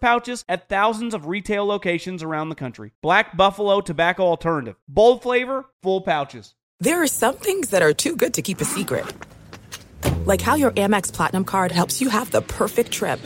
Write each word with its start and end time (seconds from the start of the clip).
pouches 0.00 0.44
at 0.48 0.68
thousands 0.68 1.14
of 1.14 1.26
retail 1.26 1.64
locations 1.64 2.22
around 2.22 2.48
the 2.48 2.54
country. 2.54 2.92
Black 3.02 3.36
Buffalo 3.36 3.80
Tobacco 3.80 4.24
Alternative. 4.24 4.76
Bold 4.88 5.22
flavor, 5.22 5.66
full 5.82 6.00
pouches. 6.00 6.54
There 6.80 7.02
are 7.02 7.06
some 7.06 7.36
things 7.36 7.70
that 7.70 7.82
are 7.82 7.92
too 7.92 8.16
good 8.16 8.34
to 8.34 8.42
keep 8.42 8.60
a 8.60 8.64
secret. 8.64 9.04
Like 10.26 10.40
how 10.40 10.54
your 10.54 10.72
Amex 10.72 11.12
Platinum 11.12 11.44
card 11.44 11.72
helps 11.72 12.00
you 12.00 12.08
have 12.08 12.30
the 12.30 12.42
perfect 12.42 12.90
trip. 12.90 13.20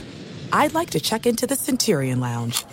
I'd 0.53 0.75
like 0.75 0.91
to 0.91 1.01
check 1.01 1.27
into 1.27 1.47
the 1.47 1.57
Centurion 1.57 2.21
Lounge. 2.21 2.65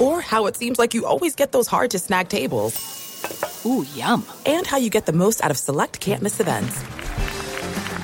Or 0.00 0.20
how 0.20 0.46
it 0.46 0.56
seems 0.56 0.78
like 0.78 0.94
you 0.94 1.06
always 1.06 1.34
get 1.34 1.52
those 1.52 1.66
hard 1.66 1.90
to 1.92 1.98
snag 1.98 2.28
tables. 2.28 3.62
Ooh, 3.64 3.84
yum. 3.94 4.24
And 4.44 4.66
how 4.66 4.76
you 4.76 4.90
get 4.90 5.06
the 5.06 5.12
most 5.12 5.42
out 5.42 5.50
of 5.50 5.56
select 5.56 6.00
can't 6.00 6.22
miss 6.22 6.40
events. 6.40 6.82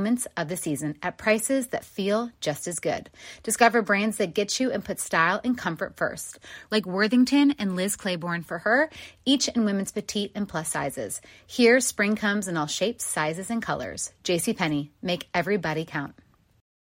moments 0.00 0.26
of 0.34 0.48
the 0.48 0.56
season 0.56 0.96
at 1.02 1.18
prices 1.18 1.66
that 1.68 1.84
feel 1.84 2.30
just 2.40 2.66
as 2.66 2.78
good. 2.78 3.10
Discover 3.42 3.82
brands 3.82 4.16
that 4.16 4.32
get 4.32 4.58
you 4.58 4.70
and 4.72 4.82
put 4.82 4.98
style 4.98 5.42
and 5.44 5.58
comfort 5.58 5.94
first, 5.98 6.38
like 6.70 6.86
Worthington 6.86 7.50
and 7.58 7.76
Liz 7.76 7.96
Claiborne 7.96 8.42
for 8.42 8.60
her, 8.60 8.88
each 9.26 9.48
in 9.48 9.66
women's 9.66 9.92
petite 9.92 10.32
and 10.34 10.48
plus 10.48 10.70
sizes. 10.70 11.20
Here, 11.46 11.80
spring 11.80 12.16
comes 12.16 12.48
in 12.48 12.56
all 12.56 12.66
shapes, 12.66 13.04
sizes, 13.04 13.50
and 13.50 13.60
colors. 13.60 14.14
JCPenney, 14.24 14.88
make 15.02 15.28
everybody 15.34 15.84
count. 15.84 16.14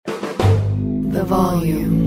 The 0.06 1.26
volume. 1.26 2.00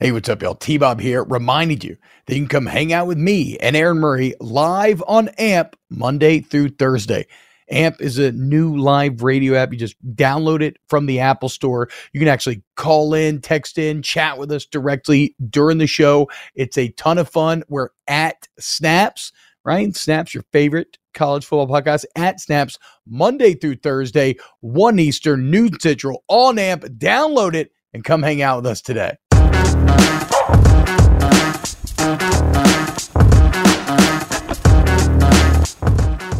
Hey, 0.00 0.12
what's 0.12 0.28
up, 0.28 0.42
y'all? 0.42 0.56
T 0.56 0.76
Bob 0.76 1.00
here, 1.00 1.24
reminding 1.24 1.80
you 1.80 1.96
that 2.26 2.34
you 2.34 2.40
can 2.40 2.48
come 2.48 2.66
hang 2.66 2.92
out 2.92 3.06
with 3.06 3.16
me 3.16 3.56
and 3.56 3.74
Aaron 3.74 4.00
Murray 4.00 4.34
live 4.38 5.02
on 5.06 5.28
AMP 5.38 5.76
Monday 5.88 6.40
through 6.40 6.70
Thursday. 6.70 7.26
AMP 7.72 8.00
is 8.00 8.18
a 8.18 8.32
new 8.32 8.76
live 8.76 9.22
radio 9.22 9.54
app. 9.54 9.72
You 9.72 9.78
just 9.78 9.96
download 10.14 10.62
it 10.62 10.76
from 10.88 11.06
the 11.06 11.20
Apple 11.20 11.48
Store. 11.48 11.88
You 12.12 12.20
can 12.20 12.28
actually 12.28 12.62
call 12.76 13.14
in, 13.14 13.40
text 13.40 13.78
in, 13.78 14.02
chat 14.02 14.38
with 14.38 14.52
us 14.52 14.66
directly 14.66 15.34
during 15.48 15.78
the 15.78 15.86
show. 15.86 16.30
It's 16.54 16.76
a 16.76 16.88
ton 16.90 17.18
of 17.18 17.28
fun. 17.28 17.64
We're 17.68 17.88
at 18.06 18.46
Snaps, 18.58 19.32
right? 19.64 19.94
Snaps, 19.96 20.34
your 20.34 20.44
favorite 20.52 20.98
college 21.14 21.44
football 21.44 21.68
podcast 21.68 22.04
at 22.16 22.40
Snaps, 22.40 22.78
Monday 23.06 23.54
through 23.54 23.76
Thursday, 23.76 24.36
1 24.60 24.98
Eastern, 24.98 25.50
noon 25.50 25.78
Central, 25.80 26.24
on 26.28 26.58
AMP. 26.58 26.84
Download 26.84 27.54
it 27.54 27.72
and 27.92 28.04
come 28.04 28.22
hang 28.22 28.42
out 28.42 28.56
with 28.56 28.66
us 28.66 28.80
today. 28.80 29.16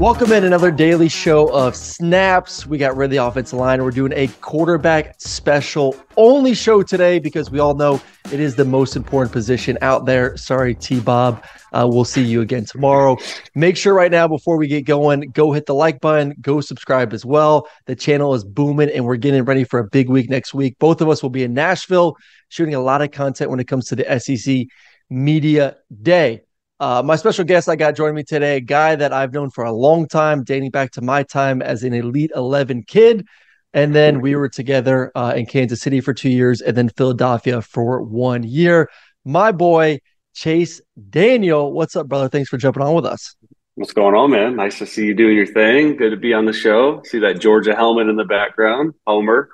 Welcome 0.03 0.33
in 0.33 0.43
another 0.43 0.73
daily 0.73 1.09
show 1.09 1.47
of 1.55 1.77
snaps. 1.77 2.67
We 2.67 2.77
got 2.77 2.97
rid 2.97 3.05
of 3.05 3.11
the 3.13 3.19
offensive 3.19 3.57
line. 3.57 3.85
We're 3.85 3.93
doing 3.93 4.13
a 4.17 4.27
quarterback 4.41 5.15
special 5.21 5.95
only 6.17 6.55
show 6.55 6.83
today 6.83 7.21
because 7.21 7.53
we 7.53 7.61
all 7.61 7.75
know 7.75 8.03
it 8.33 8.41
is 8.41 8.57
the 8.57 8.65
most 8.65 8.97
important 8.97 9.33
position 9.33 9.79
out 9.81 10.05
there. 10.05 10.37
Sorry, 10.37 10.75
T 10.75 10.99
Bob. 10.99 11.45
Uh, 11.73 11.87
we'll 11.89 12.05
see 12.05 12.25
you 12.25 12.41
again 12.41 12.65
tomorrow. 12.65 13.17
Make 13.55 13.77
sure 13.77 13.95
right 13.95 14.11
now, 14.11 14.27
before 14.27 14.57
we 14.57 14.67
get 14.67 14.87
going, 14.87 15.21
go 15.31 15.53
hit 15.53 15.67
the 15.67 15.75
like 15.75 16.01
button, 16.01 16.35
go 16.41 16.61
subscribe 16.61 17.12
as 17.12 17.25
well. 17.25 17.69
The 17.87 17.95
channel 17.95 18.35
is 18.35 18.43
booming 18.43 18.91
and 18.91 19.05
we're 19.05 19.15
getting 19.15 19.45
ready 19.45 19.62
for 19.62 19.79
a 19.79 19.85
big 19.85 20.11
week 20.11 20.29
next 20.29 20.53
week. 20.53 20.81
Both 20.81 21.01
of 21.01 21.09
us 21.11 21.23
will 21.23 21.31
be 21.31 21.45
in 21.45 21.55
Nashville 21.55 22.17
shooting 22.49 22.75
a 22.75 22.81
lot 22.81 23.03
of 23.03 23.12
content 23.12 23.53
when 23.53 23.61
it 23.61 23.69
comes 23.69 23.87
to 23.87 23.95
the 23.95 24.19
SEC 24.19 24.67
Media 25.09 25.77
Day. 26.03 26.43
Uh, 26.82 27.00
my 27.00 27.15
special 27.15 27.44
guest 27.44 27.69
I 27.69 27.76
got 27.76 27.94
joining 27.94 28.16
me 28.16 28.25
today, 28.25 28.56
a 28.56 28.60
guy 28.60 28.97
that 28.97 29.12
I've 29.12 29.32
known 29.32 29.50
for 29.50 29.62
a 29.62 29.70
long 29.70 30.09
time, 30.09 30.43
dating 30.43 30.72
back 30.72 30.91
to 30.93 31.00
my 31.00 31.22
time 31.22 31.62
as 31.62 31.84
an 31.84 31.94
Elite 31.94 32.32
11 32.34 32.82
kid. 32.88 33.25
And 33.72 33.94
then 33.94 34.20
we 34.20 34.34
were 34.34 34.48
together 34.48 35.12
uh, 35.15 35.32
in 35.37 35.47
Kansas 35.47 35.81
City 35.81 36.00
for 36.00 36.12
two 36.12 36.28
years 36.28 36.60
and 36.60 36.76
then 36.76 36.88
Philadelphia 36.88 37.62
for 37.62 38.03
one 38.03 38.43
year. 38.43 38.91
My 39.25 39.53
boy, 39.53 40.00
Chase 40.34 40.81
Daniel. 41.09 41.72
What's 41.72 41.94
up, 41.94 42.09
brother? 42.09 42.28
Thanks 42.28 42.48
for 42.48 42.56
jumping 42.56 42.82
on 42.82 42.97
with 42.97 43.06
us. 43.06 43.37
What's 43.76 43.93
going 43.93 44.16
on, 44.16 44.32
man? 44.32 44.56
Nice 44.56 44.78
to 44.78 44.87
see 44.87 45.06
you 45.06 45.14
doing 45.14 45.37
your 45.37 45.47
thing. 45.47 45.97
Good 45.97 46.10
to 46.10 46.16
be 46.16 46.34
on 46.34 46.47
the 46.47 46.53
show. 46.53 47.00
See 47.04 47.20
that 47.20 47.38
Georgia 47.38 47.76
helmet 47.76 48.09
in 48.09 48.16
the 48.16 48.25
background, 48.25 48.94
Homer. 49.06 49.50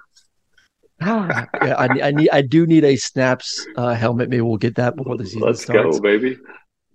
yeah, 1.02 1.44
I, 1.52 1.88
I, 2.04 2.10
need. 2.10 2.30
I 2.30 2.40
do 2.40 2.66
need 2.66 2.84
a 2.84 2.96
snaps 2.96 3.66
uh, 3.76 3.92
helmet. 3.92 4.30
Maybe 4.30 4.40
we'll 4.40 4.56
get 4.56 4.76
that 4.76 4.96
before 4.96 5.18
the 5.18 5.26
season 5.26 5.42
Let's 5.42 5.62
starts. 5.62 5.98
go, 5.98 6.02
baby 6.02 6.38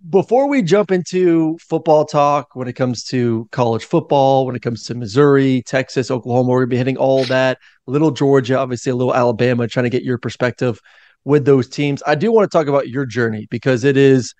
before 0.09 0.49
we 0.49 0.61
jump 0.61 0.91
into 0.91 1.57
football 1.59 2.05
talk, 2.05 2.55
when 2.55 2.67
it 2.67 2.73
comes 2.73 3.03
to 3.05 3.47
college 3.51 3.85
football, 3.85 4.45
when 4.45 4.55
it 4.55 4.61
comes 4.61 4.83
to 4.83 4.95
Missouri, 4.95 5.63
Texas, 5.65 6.11
Oklahoma, 6.11 6.49
we're 6.49 6.61
gonna 6.61 6.67
be 6.67 6.77
hitting 6.77 6.97
all 6.97 7.23
that. 7.25 7.57
A 7.87 7.91
little 7.91 8.11
Georgia, 8.11 8.57
obviously 8.57 8.91
a 8.91 8.95
little 8.95 9.15
Alabama, 9.15 9.67
trying 9.67 9.85
to 9.85 9.89
get 9.89 10.03
your 10.03 10.17
perspective 10.17 10.79
with 11.23 11.45
those 11.45 11.69
teams. 11.69 12.03
I 12.05 12.15
do 12.15 12.31
want 12.31 12.51
to 12.51 12.57
talk 12.57 12.67
about 12.67 12.89
your 12.89 13.05
journey 13.05 13.47
because 13.49 13.85
it 13.85 13.95
is 13.95 14.33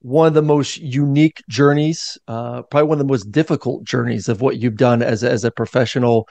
one 0.00 0.26
of 0.26 0.34
the 0.34 0.42
most 0.42 0.76
unique 0.78 1.42
journeys, 1.48 2.18
uh, 2.28 2.62
probably 2.62 2.88
one 2.88 3.00
of 3.00 3.06
the 3.06 3.10
most 3.12 3.32
difficult 3.32 3.84
journeys 3.84 4.28
of 4.28 4.42
what 4.42 4.58
you've 4.58 4.76
done 4.76 5.02
as 5.02 5.24
as 5.24 5.44
a 5.44 5.50
professional. 5.50 6.28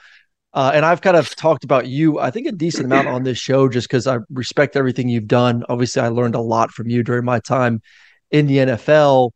Uh, 0.54 0.70
and 0.72 0.86
I've 0.86 1.02
kind 1.02 1.16
of 1.16 1.34
talked 1.34 1.64
about 1.64 1.88
you, 1.88 2.20
I 2.20 2.30
think, 2.30 2.46
a 2.46 2.52
decent 2.52 2.86
amount 2.86 3.08
on 3.08 3.24
this 3.24 3.36
show 3.36 3.68
just 3.68 3.88
because 3.88 4.06
I 4.06 4.18
respect 4.30 4.76
everything 4.76 5.08
you've 5.08 5.26
done. 5.26 5.64
Obviously, 5.68 6.02
I 6.02 6.08
learned 6.08 6.36
a 6.36 6.40
lot 6.40 6.70
from 6.70 6.88
you 6.88 7.02
during 7.02 7.24
my 7.24 7.40
time 7.40 7.82
in 8.30 8.46
the 8.46 8.58
NFL, 8.58 9.30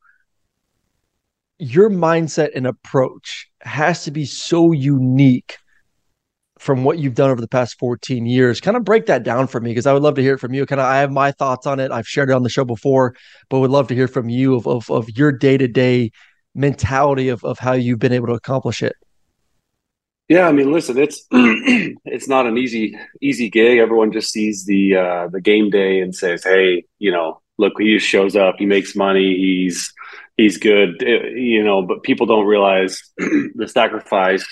your 1.59 1.91
mindset 1.91 2.51
and 2.55 2.67
approach 2.67 3.49
has 3.61 4.05
to 4.05 4.11
be 4.11 4.25
so 4.25 4.73
unique 4.73 5.59
from 6.59 6.85
what 6.85 6.99
you've 6.99 7.15
done 7.15 7.31
over 7.31 7.41
the 7.41 7.49
past 7.49 7.79
14 7.79 8.27
years. 8.27 8.61
Kind 8.61 8.77
of 8.77 8.85
break 8.85 9.07
that 9.07 9.23
down 9.23 9.47
for 9.47 9.61
me 9.61 9.71
because 9.71 9.87
I 9.87 9.95
would 9.95 10.03
love 10.03 10.15
to 10.17 10.23
hear 10.23 10.35
it 10.35 10.41
from 10.41 10.53
you. 10.53 10.67
Kind 10.67 10.81
of, 10.81 10.87
I 10.87 10.99
have 10.99 11.11
my 11.11 11.33
thoughts 11.33 11.67
on 11.67 11.81
it. 11.81 11.91
I've 11.91 12.07
shared 12.07 12.29
it 12.29 12.35
on 12.35 12.43
the 12.43 12.51
show 12.51 12.65
before, 12.65 13.15
but 13.49 13.61
would 13.61 13.71
love 13.71 13.89
to 13.89 13.95
hear 13.95 14.09
from 14.09 14.29
you 14.29 14.55
of 14.55 14.67
of, 14.67 14.91
of 14.91 15.09
your 15.17 15.33
day 15.33 15.57
to 15.57 15.67
day 15.67 16.11
mentality 16.55 17.29
of 17.29 17.43
of 17.45 17.59
how 17.59 17.73
you've 17.73 17.99
been 17.99 18.13
able 18.13 18.27
to 18.27 18.35
accomplish 18.35 18.83
it. 18.83 18.95
Yeah, 20.29 20.47
I 20.47 20.53
mean, 20.53 20.71
listen, 20.71 20.99
it's 20.99 21.27
it's 21.33 22.29
not 22.29 22.47
an 22.47 22.59
easy 22.59 22.97
easy 23.23 23.49
gig. 23.49 23.79
Everyone 23.79 24.13
just 24.13 24.31
sees 24.31 24.67
the 24.67 24.97
uh, 24.97 25.29
the 25.29 25.41
game 25.41 25.71
day 25.71 26.01
and 26.01 26.15
says, 26.15 26.45
"Hey, 26.45 26.85
you 26.99 27.11
know, 27.11 27.41
look, 27.61 27.75
he 27.79 27.95
just 27.95 28.07
shows 28.07 28.35
up, 28.35 28.57
he 28.59 28.67
makes 28.67 28.97
money, 28.97 29.37
he's 29.37 29.93
he's 30.37 30.57
good, 30.57 31.03
eh, 31.03 31.29
you 31.35 31.63
know. 31.63 31.83
But 31.83 32.03
people 32.03 32.27
don't 32.27 32.47
realize 32.47 33.03
the 33.19 33.69
sacrifice, 33.69 34.47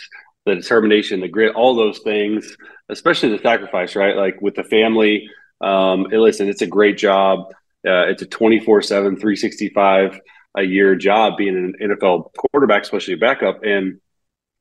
the 0.47 0.55
determination, 0.55 1.21
the 1.21 1.29
grit, 1.29 1.55
all 1.55 1.75
those 1.75 1.99
things, 2.01 2.57
especially 2.89 3.31
the 3.31 3.43
sacrifice, 3.43 3.97
right? 3.97 4.17
Like 4.17 4.41
with 4.41 4.55
the 4.55 4.65
family. 4.65 5.29
Um, 5.61 6.05
listen, 6.05 6.49
it's 6.49 6.63
a 6.63 6.67
great 6.67 6.99
job. 6.99 7.51
Uh, 7.87 8.07
it's 8.07 8.23
a 8.23 8.27
24 8.27 8.83
7, 8.83 9.17
365 9.17 10.21
a 10.57 10.63
year 10.63 10.95
job 10.95 11.37
being 11.37 11.57
an 11.57 11.75
NFL 11.81 12.33
quarterback, 12.35 12.83
especially 12.83 13.15
a 13.15 13.19
backup. 13.19 13.63
And 13.65 14.01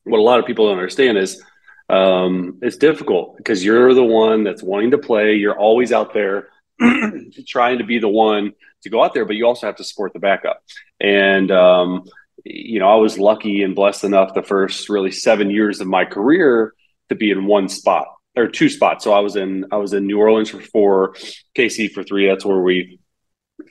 what 0.03 0.19
a 0.19 0.21
lot 0.21 0.39
of 0.39 0.45
people 0.45 0.67
don't 0.67 0.77
understand 0.77 1.17
is 1.17 1.44
um, 1.89 2.59
it's 2.61 2.77
difficult 2.77 3.38
because 3.38 3.63
you're 3.63 3.94
the 3.94 4.03
one 4.03 4.44
that's 4.44 4.63
wanting 4.63 4.91
to 4.91 4.97
play. 4.97 5.35
You're 5.35 5.57
always 5.57 5.91
out 5.91 6.13
there 6.13 6.49
trying 7.47 7.79
to 7.79 7.83
be 7.83 8.00
the 8.00 8.07
one 8.07 8.53
to 8.83 8.89
go 8.89 9.03
out 9.03 9.13
there, 9.13 9.25
but 9.25 9.35
you 9.35 9.45
also 9.45 9.68
have 9.68 9.77
to 9.77 9.83
support 9.83 10.13
the 10.13 10.19
backup. 10.19 10.63
And 11.00 11.51
um, 11.51 12.06
you 12.44 12.79
know, 12.79 12.88
I 12.88 12.95
was 12.95 13.18
lucky 13.18 13.63
and 13.63 13.75
blessed 13.75 14.03
enough 14.03 14.33
the 14.33 14.44
first 14.44 14.89
really 14.89 15.12
seven 15.12 15.50
years 15.50 15.81
of 15.81 15.88
my 15.88 16.06
career 16.06 16.74
to 17.09 17.15
be 17.15 17.31
in 17.31 17.45
one 17.45 17.69
spot 17.69 18.07
or 18.35 18.47
two 18.47 18.69
spots. 18.69 19.03
So 19.03 19.13
I 19.13 19.19
was 19.19 19.35
in 19.35 19.65
I 19.71 19.77
was 19.77 19.94
in 19.94 20.07
New 20.07 20.19
Orleans 20.19 20.50
for 20.50 20.62
four, 20.62 21.15
KC 21.57 21.91
for 21.91 22.03
three. 22.03 22.27
That's 22.27 22.45
where 22.45 22.59
we 22.59 23.00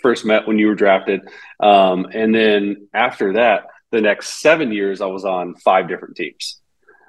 first 0.02 0.24
met 0.24 0.46
when 0.46 0.58
you 0.58 0.66
were 0.68 0.74
drafted. 0.74 1.20
Um, 1.60 2.06
and 2.12 2.34
then 2.34 2.88
after 2.92 3.34
that, 3.34 3.66
the 3.92 4.00
next 4.00 4.40
seven 4.40 4.72
years, 4.72 5.00
I 5.00 5.06
was 5.06 5.24
on 5.24 5.54
five 5.56 5.88
different 5.88 6.16
teams. 6.16 6.60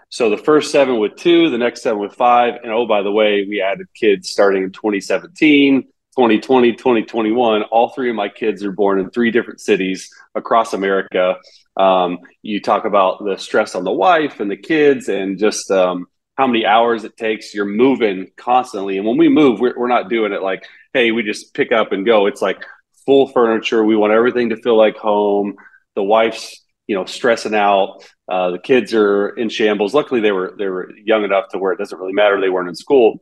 So 0.09 0.29
the 0.29 0.37
first 0.37 0.71
seven 0.71 0.99
with 0.99 1.15
two, 1.15 1.49
the 1.49 1.57
next 1.57 1.81
seven 1.83 1.99
with 1.99 2.13
five. 2.13 2.55
And 2.63 2.71
oh, 2.71 2.85
by 2.85 3.01
the 3.01 3.11
way, 3.11 3.45
we 3.47 3.61
added 3.61 3.87
kids 3.93 4.29
starting 4.29 4.63
in 4.63 4.71
2017, 4.71 5.83
2020, 5.83 6.71
2021. 6.73 7.63
All 7.63 7.89
three 7.89 8.09
of 8.09 8.15
my 8.15 8.29
kids 8.29 8.63
are 8.63 8.71
born 8.71 8.99
in 8.99 9.09
three 9.09 9.31
different 9.31 9.59
cities 9.59 10.09
across 10.33 10.73
America. 10.73 11.35
Um, 11.75 12.19
you 12.41 12.61
talk 12.61 12.85
about 12.85 13.23
the 13.23 13.37
stress 13.37 13.75
on 13.75 13.83
the 13.83 13.91
wife 13.91 14.39
and 14.39 14.49
the 14.49 14.57
kids 14.57 15.09
and 15.09 15.37
just 15.37 15.69
um, 15.71 16.07
how 16.35 16.47
many 16.47 16.65
hours 16.65 17.03
it 17.03 17.17
takes. 17.17 17.53
You're 17.53 17.65
moving 17.65 18.31
constantly. 18.37 18.97
And 18.97 19.05
when 19.05 19.17
we 19.17 19.27
move, 19.27 19.59
we're, 19.59 19.77
we're 19.77 19.87
not 19.87 20.09
doing 20.09 20.31
it 20.31 20.41
like, 20.41 20.65
hey, 20.93 21.11
we 21.11 21.21
just 21.21 21.53
pick 21.53 21.73
up 21.73 21.91
and 21.91 22.05
go. 22.05 22.27
It's 22.27 22.41
like 22.41 22.63
full 23.05 23.27
furniture. 23.27 23.83
We 23.83 23.97
want 23.97 24.13
everything 24.13 24.49
to 24.49 24.57
feel 24.57 24.77
like 24.77 24.95
home. 24.95 25.55
The 25.95 26.03
wife's 26.03 26.63
you 26.87 26.95
know 26.95 27.05
stressing 27.05 27.53
out 27.53 28.03
uh, 28.29 28.51
the 28.51 28.59
kids 28.59 28.93
are 28.93 29.29
in 29.29 29.49
shambles. 29.49 29.93
Luckily 29.93 30.19
they 30.19 30.31
were 30.31 30.53
they 30.57 30.67
were 30.67 30.91
young 30.97 31.23
enough 31.23 31.49
to 31.49 31.57
where 31.57 31.71
it 31.71 31.77
doesn't 31.77 31.97
really 31.97 32.13
matter. 32.13 32.39
They 32.39 32.49
weren't 32.49 32.69
in 32.69 32.75
school. 32.75 33.19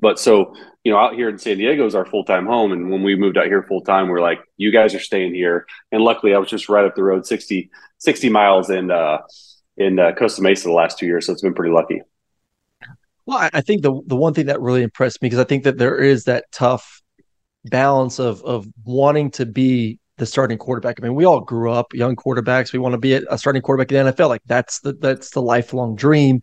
But 0.00 0.18
so 0.18 0.54
you 0.84 0.92
know 0.92 0.98
out 0.98 1.14
here 1.14 1.28
in 1.28 1.38
san 1.38 1.56
diego 1.56 1.86
is 1.86 1.94
our 1.94 2.04
full-time 2.04 2.46
home. 2.46 2.72
And 2.72 2.90
when 2.90 3.02
we 3.02 3.16
moved 3.16 3.38
out 3.38 3.46
here 3.46 3.62
full-time 3.62 4.08
we're 4.08 4.20
like 4.20 4.40
you 4.56 4.70
guys 4.70 4.94
are 4.94 5.00
staying 5.00 5.34
here. 5.34 5.66
And 5.90 6.02
luckily 6.02 6.34
i 6.34 6.38
was 6.38 6.50
just 6.50 6.68
right 6.68 6.84
up 6.84 6.94
the 6.94 7.02
road 7.02 7.26
60 7.26 7.70
60 7.98 8.28
miles 8.28 8.70
in 8.70 8.90
uh 8.90 9.18
in 9.76 9.98
uh, 9.98 10.12
costa 10.12 10.42
mesa 10.42 10.68
the 10.68 10.72
last 10.72 10.98
two 10.98 11.06
years. 11.06 11.26
So 11.26 11.32
it's 11.32 11.42
been 11.42 11.54
pretty 11.54 11.74
lucky. 11.74 12.02
Well 13.26 13.48
i 13.52 13.60
think 13.60 13.82
the 13.82 14.00
the 14.06 14.16
one 14.16 14.34
thing 14.34 14.46
that 14.46 14.60
really 14.60 14.82
impressed 14.82 15.20
me 15.20 15.26
because 15.26 15.40
i 15.40 15.48
think 15.48 15.64
that 15.64 15.78
there 15.78 15.96
is 15.96 16.24
that 16.24 16.44
tough 16.52 17.02
balance 17.64 18.20
of 18.20 18.42
of 18.42 18.66
wanting 18.84 19.30
to 19.32 19.46
be 19.46 19.98
the 20.18 20.26
starting 20.26 20.58
quarterback. 20.58 21.00
I 21.00 21.02
mean, 21.02 21.14
we 21.14 21.24
all 21.24 21.40
grew 21.40 21.72
up 21.72 21.94
young 21.94 22.16
quarterbacks. 22.16 22.72
We 22.72 22.78
want 22.78 22.92
to 22.92 22.98
be 22.98 23.14
a 23.14 23.38
starting 23.38 23.62
quarterback 23.62 23.92
in 23.92 24.04
the 24.04 24.12
NFL. 24.12 24.28
Like 24.28 24.42
that's 24.46 24.80
the 24.80 24.92
that's 24.92 25.30
the 25.30 25.42
lifelong 25.42 25.96
dream. 25.96 26.40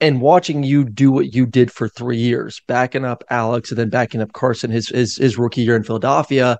And 0.00 0.20
watching 0.20 0.62
you 0.62 0.84
do 0.84 1.10
what 1.10 1.34
you 1.34 1.46
did 1.46 1.72
for 1.72 1.88
three 1.88 2.18
years, 2.18 2.60
backing 2.68 3.04
up 3.04 3.24
Alex 3.30 3.70
and 3.70 3.78
then 3.78 3.90
backing 3.90 4.20
up 4.20 4.32
Carson 4.32 4.70
his 4.70 4.88
his, 4.88 5.16
his 5.16 5.38
rookie 5.38 5.62
year 5.62 5.76
in 5.76 5.82
Philadelphia, 5.84 6.58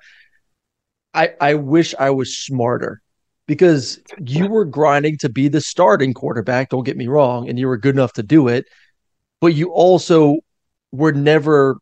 I 1.12 1.30
I 1.40 1.54
wish 1.54 1.94
I 1.98 2.10
was 2.10 2.36
smarter 2.36 3.00
because 3.46 4.00
you 4.20 4.48
were 4.48 4.64
grinding 4.64 5.18
to 5.18 5.28
be 5.28 5.48
the 5.48 5.60
starting 5.60 6.14
quarterback. 6.14 6.70
Don't 6.70 6.84
get 6.84 6.96
me 6.96 7.06
wrong, 7.06 7.48
and 7.48 7.58
you 7.58 7.68
were 7.68 7.76
good 7.76 7.94
enough 7.94 8.14
to 8.14 8.22
do 8.22 8.48
it, 8.48 8.64
but 9.40 9.54
you 9.54 9.70
also 9.72 10.38
were 10.92 11.12
never, 11.12 11.76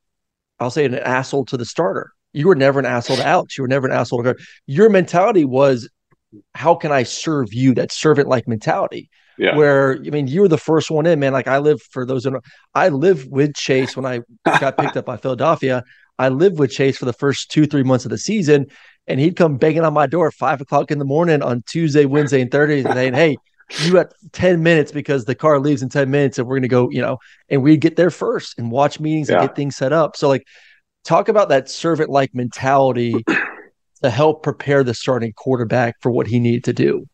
I'll 0.59 0.71
say, 0.71 0.85
an 0.85 0.95
asshole 0.95 1.45
to 1.47 1.57
the 1.57 1.65
starter 1.65 2.13
you 2.33 2.49
were 2.49 2.55
never 2.55 2.79
an 2.79 2.87
asshole 2.87 3.17
to 3.17 3.27
Alex. 3.27 3.57
You 3.57 3.63
were 3.63 3.69
never 3.69 3.87
an 3.87 3.93
asshole 3.93 4.23
to 4.23 4.31
her. 4.31 4.39
Your 4.67 4.89
mentality 4.89 5.45
was, 5.45 5.89
how 6.55 6.75
can 6.75 6.93
I 6.93 7.03
serve 7.03 7.53
you? 7.53 7.75
That 7.75 7.93
servant 7.93 8.29
like 8.29 8.49
mentality. 8.49 9.11
Yeah. 9.39 9.57
Where 9.57 9.95
I 9.95 10.11
mean, 10.11 10.27
you 10.27 10.43
were 10.43 10.49
the 10.49 10.59
first 10.59 10.91
one 10.91 11.07
in, 11.07 11.19
man. 11.19 11.33
Like 11.33 11.49
I 11.49 11.59
live 11.59 11.81
for 11.81 12.05
those. 12.05 12.27
I 12.75 12.89
live 12.91 13.27
with 13.27 13.55
Chase 13.55 13.97
when 13.97 14.05
I 14.05 14.21
got 14.45 14.77
picked 14.77 14.97
up 14.97 15.07
by 15.07 15.17
Philadelphia. 15.17 15.85
I 16.19 16.29
lived 16.29 16.59
with 16.59 16.71
Chase 16.71 16.99
for 16.99 17.07
the 17.07 17.15
first 17.15 17.51
two, 17.51 17.67
three 17.67 17.83
months 17.83 18.05
of 18.05 18.11
the 18.11 18.19
season, 18.19 18.67
and 19.07 19.19
he'd 19.19 19.35
come 19.35 19.57
banging 19.57 19.85
on 19.85 19.95
my 19.95 20.07
door 20.07 20.29
at 20.29 20.35
five 20.35 20.61
o'clock 20.61 20.91
in 20.91 20.99
the 20.99 21.07
morning 21.07 21.43
on 21.43 21.63
Tuesday, 21.67 22.05
Wednesday, 22.05 22.43
and 22.43 22.51
Thursday, 22.51 22.83
saying, 22.83 23.15
"Hey, 23.15 23.37
you 23.81 23.93
got 23.93 24.13
10 24.33 24.63
minutes 24.63 24.93
because 24.93 25.25
the 25.25 25.35
car 25.35 25.59
leaves 25.59 25.83
in 25.83 25.89
10 25.89 26.11
minutes 26.11 26.39
and 26.39 26.47
we're 26.47 26.57
going 26.57 26.63
to 26.63 26.69
go, 26.69 26.91
you 26.91 27.01
know, 27.01 27.19
and 27.49 27.63
we'd 27.63 27.81
get 27.81 27.97
there 27.97 28.11
first 28.11 28.59
and 28.59 28.71
watch 28.71 29.01
meetings 29.01 29.29
yeah. 29.29 29.39
and 29.39 29.49
get 29.49 29.57
things 29.57 29.77
set 29.77 29.93
up. 29.93 30.17
So 30.17 30.29
like 30.29 30.47
talk 31.05 31.29
about 31.29 31.49
that 31.51 31.69
servant 31.69 32.11
like 32.11 32.35
mentality 32.35 33.25
to 34.03 34.11
help 34.11 34.43
prepare 34.43 34.85
the 34.85 34.95
starting 34.95 35.33
quarterback 35.33 35.97
for 36.01 36.11
what 36.11 36.27
he 36.27 36.39
needed 36.39 36.65
to 36.65 36.73
do. 36.73 37.09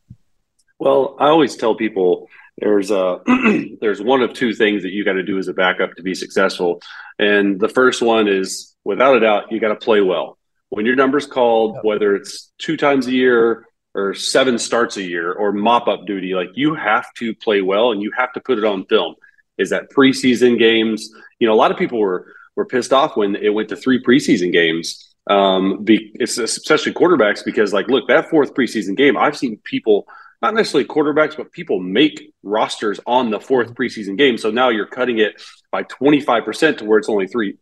Well, 0.79 1.17
I 1.19 1.29
always 1.29 1.57
tell 1.57 1.75
people 1.75 2.29
there's 2.59 2.91
a 2.91 3.21
there's 3.81 4.01
one 4.01 4.23
of 4.23 4.33
two 4.33 4.55
things 4.55 4.83
that 4.83 4.91
you 4.91 5.05
got 5.05 5.15
to 5.15 5.23
do 5.23 5.39
as 5.39 5.49
a 5.49 5.53
backup 5.53 5.95
to 5.97 6.03
be 6.03 6.15
successful. 6.15 6.81
And 7.19 7.59
the 7.61 7.69
first 7.69 8.03
one 8.03 8.29
is 8.29 8.75
without 8.85 9.17
a 9.17 9.21
doubt 9.21 9.53
you 9.53 9.61
got 9.61 9.69
to 9.69 9.77
play 9.77 10.01
well. 10.01 10.39
When 10.71 10.85
your 10.87 10.97
number's 10.97 11.27
called, 11.27 11.79
whether 11.83 12.15
it's 12.15 12.53
two 12.59 12.77
times 12.77 13.07
a 13.07 13.13
year 13.13 13.67
or 13.95 14.15
seven 14.15 14.59
starts 14.59 14.97
a 14.99 15.03
year 15.03 15.33
or 15.33 15.53
mop 15.53 15.89
up 15.89 16.07
duty, 16.07 16.35
like 16.35 16.51
you 16.55 16.75
have 16.75 17.07
to 17.15 17.35
play 17.35 17.63
well 17.63 17.91
and 17.91 18.03
you 18.03 18.13
have 18.17 18.33
to 18.35 18.41
put 18.41 18.59
it 18.59 18.65
on 18.65 18.85
film. 18.87 19.15
Is 19.57 19.71
that 19.71 19.91
preseason 19.91 20.59
games? 20.59 21.11
You 21.39 21.49
know, 21.49 21.55
a 21.55 21.57
lot 21.57 21.71
of 21.71 21.79
people 21.79 21.99
were 21.99 22.33
were 22.59 22.67
pissed 22.67 22.93
off 22.93 23.17
when 23.17 23.37
it 23.37 23.51
went 23.51 23.69
to 23.69 23.77
three 23.77 24.03
preseason 24.03 24.53
games. 24.53 25.15
Um, 25.29 25.85
be, 25.85 26.11
it's 26.15 26.39
especially 26.39 26.93
quarterbacks 26.93 27.45
because, 27.45 27.73
like, 27.73 27.87
look, 27.87 28.09
that 28.09 28.29
fourth 28.29 28.53
preseason 28.53 28.97
game, 28.97 29.17
I've 29.17 29.39
seen 29.39 29.59
people, 29.63 30.09
not 30.43 30.55
necessarily 30.55 30.89
quarterbacks, 30.89 31.37
but 31.37 31.53
people 31.53 31.79
make 31.79 32.35
rosters 32.43 32.99
on 33.07 33.31
the 33.31 33.39
fourth 33.39 33.75
preseason 33.75 34.19
game. 34.19 34.37
So 34.39 34.51
now 34.51 34.71
you're 34.71 34.87
cutting 34.87 35.19
it 35.19 35.41
by 35.71 35.85
25% 35.85 36.79
to 36.79 36.85
where 36.85 36.99
it's 36.99 37.09
only 37.09 37.29
three 37.29 37.59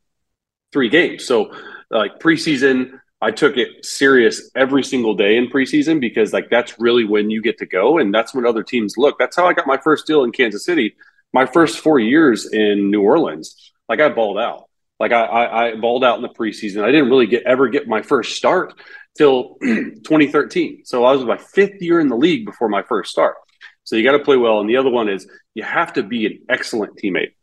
three 0.73 0.89
games. 0.89 1.27
So, 1.27 1.53
like 1.91 2.19
preseason, 2.19 2.99
I 3.21 3.33
took 3.33 3.59
it 3.59 3.85
serious 3.85 4.51
every 4.57 4.83
single 4.83 5.15
day 5.15 5.37
in 5.37 5.49
preseason 5.49 6.01
because 6.01 6.33
like 6.33 6.49
that's 6.51 6.79
really 6.79 7.05
when 7.05 7.29
you 7.29 7.43
get 7.43 7.59
to 7.59 7.67
go 7.67 7.99
and 7.99 8.15
that's 8.15 8.35
when 8.35 8.47
other 8.47 8.63
teams 8.63 8.95
look. 8.97 9.19
That's 9.19 9.37
how 9.37 9.47
I 9.47 9.53
got 9.53 9.67
my 9.67 9.77
first 9.77 10.07
deal 10.07 10.25
in 10.25 10.33
Kansas 10.33 10.65
City. 10.65 10.97
My 11.33 11.45
first 11.45 11.81
four 11.81 11.99
years 11.99 12.51
in 12.51 12.91
New 12.91 13.03
Orleans, 13.03 13.73
like 13.91 14.01
I 14.01 14.09
balled 14.09 14.39
out. 14.39 14.66
Like 14.99 15.13
I, 15.13 15.25
I, 15.25 15.67
I 15.67 15.75
balled 15.77 16.05
out 16.05 16.17
in 16.17 16.23
the 16.23 16.29
preseason. 16.29 16.83
I 16.83 16.91
didn't 16.91 17.11
really 17.11 17.27
get 17.27 17.43
ever 17.45 17.69
get 17.69 17.87
my 17.87 18.03
first 18.03 18.37
start 18.37 18.75
till 19.17 19.57
2013. 19.61 20.83
So 20.85 21.05
I 21.05 21.13
was 21.13 21.25
my 21.25 21.39
fifth 21.39 21.81
year 21.83 22.01
in 22.01 22.09
the 22.09 22.17
league 22.17 22.47
before 22.47 22.69
my 22.69 22.83
first 22.83 23.11
start. 23.11 23.37
So 23.85 23.97
you 23.97 24.05
got 24.05 24.17
to 24.17 24.25
play 24.25 24.37
well. 24.37 24.61
And 24.61 24.69
the 24.69 24.77
other 24.77 24.91
one 24.91 25.09
is 25.09 25.29
you 25.55 25.63
have 25.63 25.93
to 25.95 26.03
be 26.03 26.27
an 26.27 26.39
excellent 26.49 26.97
teammate. 26.97 27.35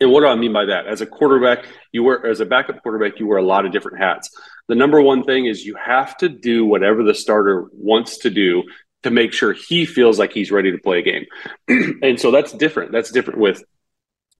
And 0.00 0.10
what 0.10 0.20
do 0.20 0.26
I 0.26 0.34
mean 0.34 0.52
by 0.52 0.66
that? 0.66 0.86
As 0.86 1.00
a 1.00 1.06
quarterback, 1.06 1.64
you 1.92 2.02
wear 2.02 2.26
as 2.26 2.40
a 2.40 2.46
backup 2.46 2.82
quarterback, 2.82 3.18
you 3.18 3.26
wear 3.26 3.38
a 3.38 3.42
lot 3.42 3.64
of 3.64 3.72
different 3.72 3.98
hats. 3.98 4.30
The 4.68 4.74
number 4.74 5.00
one 5.00 5.24
thing 5.24 5.46
is 5.46 5.64
you 5.64 5.74
have 5.76 6.16
to 6.18 6.28
do 6.28 6.66
whatever 6.66 7.02
the 7.02 7.14
starter 7.14 7.66
wants 7.72 8.18
to 8.18 8.30
do 8.30 8.64
to 9.04 9.10
make 9.10 9.32
sure 9.32 9.52
he 9.52 9.86
feels 9.86 10.18
like 10.18 10.32
he's 10.32 10.50
ready 10.50 10.72
to 10.72 10.78
play 10.78 10.98
a 10.98 11.02
game. 11.02 11.24
and 12.02 12.20
so 12.20 12.30
that's 12.30 12.52
different. 12.52 12.92
That's 12.92 13.10
different 13.10 13.40
with 13.40 13.62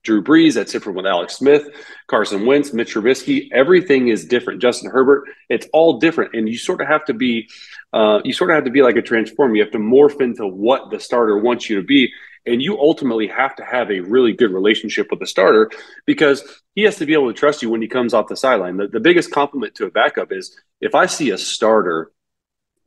Drew 0.03 0.23
Brees. 0.23 0.53
That's 0.53 0.71
different 0.71 0.95
with 0.95 1.05
Alex 1.05 1.35
Smith, 1.35 1.67
Carson 2.07 2.45
Wentz, 2.45 2.73
Mitch 2.73 2.93
Trubisky. 2.93 3.49
Everything 3.51 4.07
is 4.07 4.25
different. 4.25 4.61
Justin 4.61 4.89
Herbert. 4.91 5.25
It's 5.49 5.67
all 5.73 5.99
different, 5.99 6.33
and 6.33 6.47
you 6.47 6.57
sort 6.57 6.81
of 6.81 6.87
have 6.87 7.05
to 7.05 7.13
be, 7.13 7.49
uh, 7.93 8.21
you 8.23 8.33
sort 8.33 8.51
of 8.51 8.55
have 8.55 8.65
to 8.65 8.71
be 8.71 8.81
like 8.81 8.95
a 8.95 9.01
transform. 9.01 9.55
You 9.55 9.63
have 9.63 9.71
to 9.71 9.79
morph 9.79 10.21
into 10.21 10.47
what 10.47 10.91
the 10.91 10.99
starter 10.99 11.37
wants 11.37 11.69
you 11.69 11.77
to 11.77 11.85
be, 11.85 12.11
and 12.45 12.61
you 12.61 12.79
ultimately 12.79 13.27
have 13.27 13.55
to 13.57 13.65
have 13.65 13.91
a 13.91 13.99
really 13.99 14.33
good 14.33 14.51
relationship 14.51 15.07
with 15.09 15.19
the 15.19 15.27
starter 15.27 15.69
because 16.05 16.61
he 16.75 16.83
has 16.83 16.97
to 16.97 17.05
be 17.05 17.13
able 17.13 17.27
to 17.27 17.37
trust 17.37 17.61
you 17.61 17.69
when 17.69 17.81
he 17.81 17.87
comes 17.87 18.13
off 18.13 18.27
the 18.27 18.37
sideline. 18.37 18.77
The, 18.77 18.87
the 18.87 18.99
biggest 18.99 19.31
compliment 19.31 19.75
to 19.75 19.85
a 19.85 19.91
backup 19.91 20.31
is 20.31 20.57
if 20.79 20.95
I 20.95 21.07
see 21.07 21.31
a 21.31 21.37
starter 21.37 22.11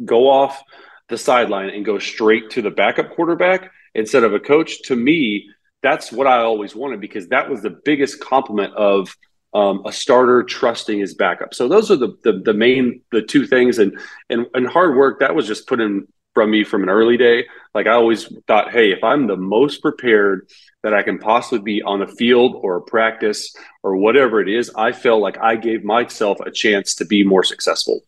go 0.05 0.31
off 0.31 0.63
the 1.11 1.19
sideline 1.19 1.71
and 1.71 1.85
go 1.85 1.99
straight 1.99 2.51
to 2.51 2.63
the 2.63 2.71
backup 2.71 3.11
quarterback 3.11 3.71
instead 3.95 4.25
of 4.25 4.33
a 4.33 4.41
coach. 4.41 4.83
To 4.85 4.97
me 4.97 5.51
that's 5.83 6.13
what 6.13 6.27
I 6.27 6.39
always 6.39 6.75
wanted 6.75 7.01
because 7.01 7.29
that 7.29 7.49
was 7.49 7.63
the 7.63 7.79
biggest 7.85 8.21
compliment 8.21 8.75
of 8.75 9.15
um, 9.55 9.83
a 9.85 9.93
starter 9.93 10.43
trusting 10.43 10.99
his 10.99 11.15
backup. 11.15 11.55
So 11.55 11.69
those 11.69 11.91
are 11.91 11.97
the, 11.97 12.17
the, 12.23 12.41
the 12.45 12.55
main 12.55 13.03
the 13.11 13.23
two 13.23 13.47
things 13.47 13.79
and 13.79 13.99
and 14.29 14.47
and 14.55 14.67
hard 14.67 14.97
work 14.97 15.21
that 15.21 15.35
was 15.35 15.47
just 15.47 15.67
put 15.67 15.81
in 15.81 16.07
from 16.35 16.51
me 16.51 16.63
from 16.63 16.83
an 16.83 16.89
early 16.89 17.17
day. 17.17 17.47
Like 17.75 17.87
I 17.87 17.93
always 17.93 18.33
thought, 18.47 18.71
hey, 18.71 18.93
if 18.93 19.03
I'm 19.03 19.27
the 19.27 19.37
most 19.37 19.83
prepared 19.83 20.49
that 20.83 20.95
I 20.95 21.03
can 21.03 21.19
possibly 21.19 21.59
be 21.59 21.83
on 21.83 22.03
a 22.03 22.07
field 22.07 22.57
or 22.63 22.77
a 22.77 22.83
practice 22.83 23.55
or 23.83 23.97
whatever 23.97 24.41
it 24.41 24.49
is, 24.49 24.71
I 24.77 24.93
felt 24.93 25.21
like 25.21 25.39
I 25.39 25.57
gave 25.57 25.85
myself 25.85 26.39
a 26.41 26.51
chance 26.51 26.95
to 26.97 27.05
be 27.05 27.25
more 27.25 27.43
successful. 27.43 28.03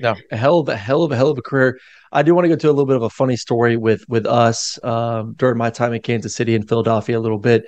No, 0.00 0.14
a 0.30 0.36
hell 0.36 0.58
of 0.58 0.68
a 0.68 0.76
hell 0.76 1.02
of 1.02 1.12
a 1.12 1.16
hell 1.16 1.30
of 1.30 1.38
a 1.38 1.42
career. 1.42 1.78
I 2.12 2.22
do 2.22 2.34
want 2.34 2.44
to 2.44 2.48
go 2.48 2.56
to 2.56 2.68
a 2.68 2.70
little 2.70 2.86
bit 2.86 2.96
of 2.96 3.02
a 3.02 3.10
funny 3.10 3.36
story 3.36 3.76
with 3.76 4.04
with 4.08 4.26
us 4.26 4.78
um, 4.82 5.34
during 5.34 5.56
my 5.56 5.70
time 5.70 5.92
in 5.92 6.02
Kansas 6.02 6.34
City 6.34 6.54
and 6.54 6.68
Philadelphia 6.68 7.18
a 7.18 7.20
little 7.20 7.38
bit. 7.38 7.64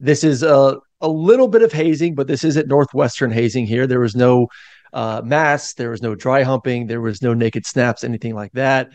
this 0.00 0.24
is 0.24 0.42
a 0.42 0.76
a 1.00 1.08
little 1.08 1.48
bit 1.48 1.62
of 1.62 1.72
hazing, 1.72 2.14
but 2.14 2.26
this 2.26 2.44
isn't 2.44 2.68
northwestern 2.68 3.30
hazing 3.30 3.66
here. 3.66 3.86
There 3.86 4.00
was 4.00 4.16
no 4.16 4.48
uh, 4.92 5.20
mass, 5.24 5.74
there 5.74 5.90
was 5.90 6.02
no 6.02 6.14
dry 6.14 6.42
humping, 6.42 6.86
there 6.86 7.00
was 7.00 7.20
no 7.20 7.34
naked 7.34 7.66
snaps, 7.66 8.04
anything 8.04 8.34
like 8.34 8.52
that. 8.52 8.88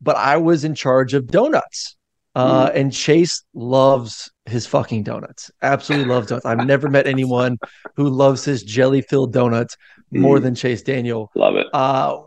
But 0.00 0.16
I 0.16 0.36
was 0.36 0.64
in 0.64 0.74
charge 0.74 1.14
of 1.14 1.26
donuts. 1.26 1.96
Uh, 2.34 2.68
mm. 2.68 2.76
And 2.76 2.92
Chase 2.92 3.42
loves 3.54 4.30
his 4.46 4.64
fucking 4.64 5.02
donuts. 5.02 5.50
Absolutely 5.62 6.06
loves 6.08 6.28
donuts. 6.28 6.46
I've 6.46 6.64
never 6.64 6.88
met 6.88 7.08
anyone 7.08 7.58
who 7.96 8.08
loves 8.08 8.44
his 8.44 8.62
jelly 8.62 9.02
filled 9.02 9.32
donuts 9.32 9.76
more 10.12 10.38
mm. 10.38 10.42
than 10.42 10.54
Chase 10.54 10.82
Daniel. 10.82 11.32
Love 11.34 11.56
it. 11.56 11.66
Uh, 11.72 12.18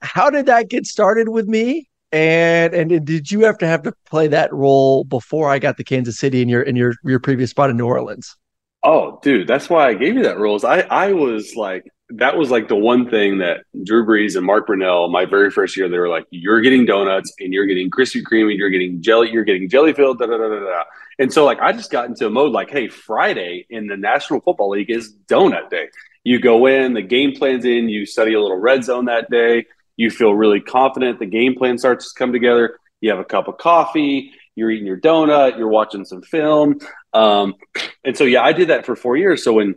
how 0.00 0.30
did 0.30 0.46
that 0.46 0.68
get 0.68 0.86
started 0.86 1.28
with 1.28 1.46
me? 1.46 1.88
And 2.10 2.72
and 2.72 3.04
did 3.04 3.30
you 3.30 3.44
have 3.44 3.58
to 3.58 3.66
have 3.66 3.82
to 3.82 3.92
play 4.06 4.28
that 4.28 4.52
role 4.52 5.04
before 5.04 5.50
I 5.50 5.58
got 5.58 5.76
to 5.76 5.84
Kansas 5.84 6.18
City 6.18 6.40
in 6.40 6.48
your 6.48 6.62
in 6.62 6.74
your 6.74 6.94
your 7.04 7.20
previous 7.20 7.50
spot 7.50 7.68
in 7.68 7.76
New 7.76 7.86
Orleans? 7.86 8.34
Oh, 8.82 9.18
dude, 9.22 9.46
that's 9.46 9.68
why 9.68 9.88
I 9.88 9.94
gave 9.94 10.14
you 10.14 10.22
that 10.22 10.38
role. 10.38 10.58
I 10.64 10.82
I 10.82 11.12
was 11.12 11.54
like 11.54 11.84
that 12.10 12.38
was 12.38 12.50
like 12.50 12.68
the 12.68 12.76
one 12.76 13.10
thing 13.10 13.38
that 13.38 13.64
Drew 13.84 14.06
Brees 14.06 14.36
and 14.36 14.46
Mark 14.46 14.66
Brunell, 14.66 15.10
my 15.10 15.26
very 15.26 15.50
first 15.50 15.76
year, 15.76 15.88
they 15.88 15.98
were 15.98 16.08
like, 16.08 16.24
"You're 16.30 16.62
getting 16.62 16.86
donuts 16.86 17.32
and 17.38 17.52
you're 17.52 17.66
getting 17.66 17.90
Krispy 17.90 18.22
Kreme 18.22 18.48
and 18.50 18.58
you're 18.58 18.70
getting 18.70 19.02
jelly, 19.02 19.30
you're 19.30 19.44
getting 19.44 19.68
jelly 19.68 19.92
filled." 19.92 20.18
Da, 20.18 20.26
da, 20.26 20.38
da, 20.38 20.48
da, 20.48 20.60
da. 20.60 20.84
And 21.18 21.30
so, 21.32 21.44
like, 21.44 21.60
I 21.60 21.72
just 21.72 21.90
got 21.90 22.06
into 22.06 22.26
a 22.26 22.30
mode 22.30 22.52
like, 22.52 22.70
"Hey, 22.70 22.88
Friday 22.88 23.66
in 23.68 23.88
the 23.88 23.96
National 23.96 24.40
Football 24.40 24.70
League 24.70 24.90
is 24.90 25.14
donut 25.26 25.68
day. 25.68 25.88
You 26.24 26.40
go 26.40 26.66
in, 26.66 26.94
the 26.94 27.02
game 27.02 27.32
plan's 27.34 27.66
in, 27.66 27.90
you 27.90 28.06
study 28.06 28.32
a 28.32 28.40
little 28.40 28.58
red 28.58 28.84
zone 28.84 29.04
that 29.06 29.30
day, 29.30 29.66
you 29.98 30.08
feel 30.08 30.34
really 30.34 30.62
confident. 30.62 31.18
The 31.18 31.26
game 31.26 31.54
plan 31.54 31.76
starts 31.76 32.14
to 32.14 32.18
come 32.18 32.32
together. 32.32 32.78
You 33.02 33.10
have 33.10 33.18
a 33.18 33.24
cup 33.24 33.48
of 33.48 33.58
coffee, 33.58 34.32
you're 34.56 34.70
eating 34.70 34.86
your 34.86 34.98
donut, 34.98 35.58
you're 35.58 35.68
watching 35.68 36.06
some 36.06 36.22
film, 36.22 36.80
um, 37.12 37.54
and 38.02 38.16
so 38.16 38.24
yeah, 38.24 38.42
I 38.42 38.52
did 38.52 38.68
that 38.68 38.86
for 38.86 38.96
four 38.96 39.16
years. 39.16 39.44
So 39.44 39.52
when 39.52 39.74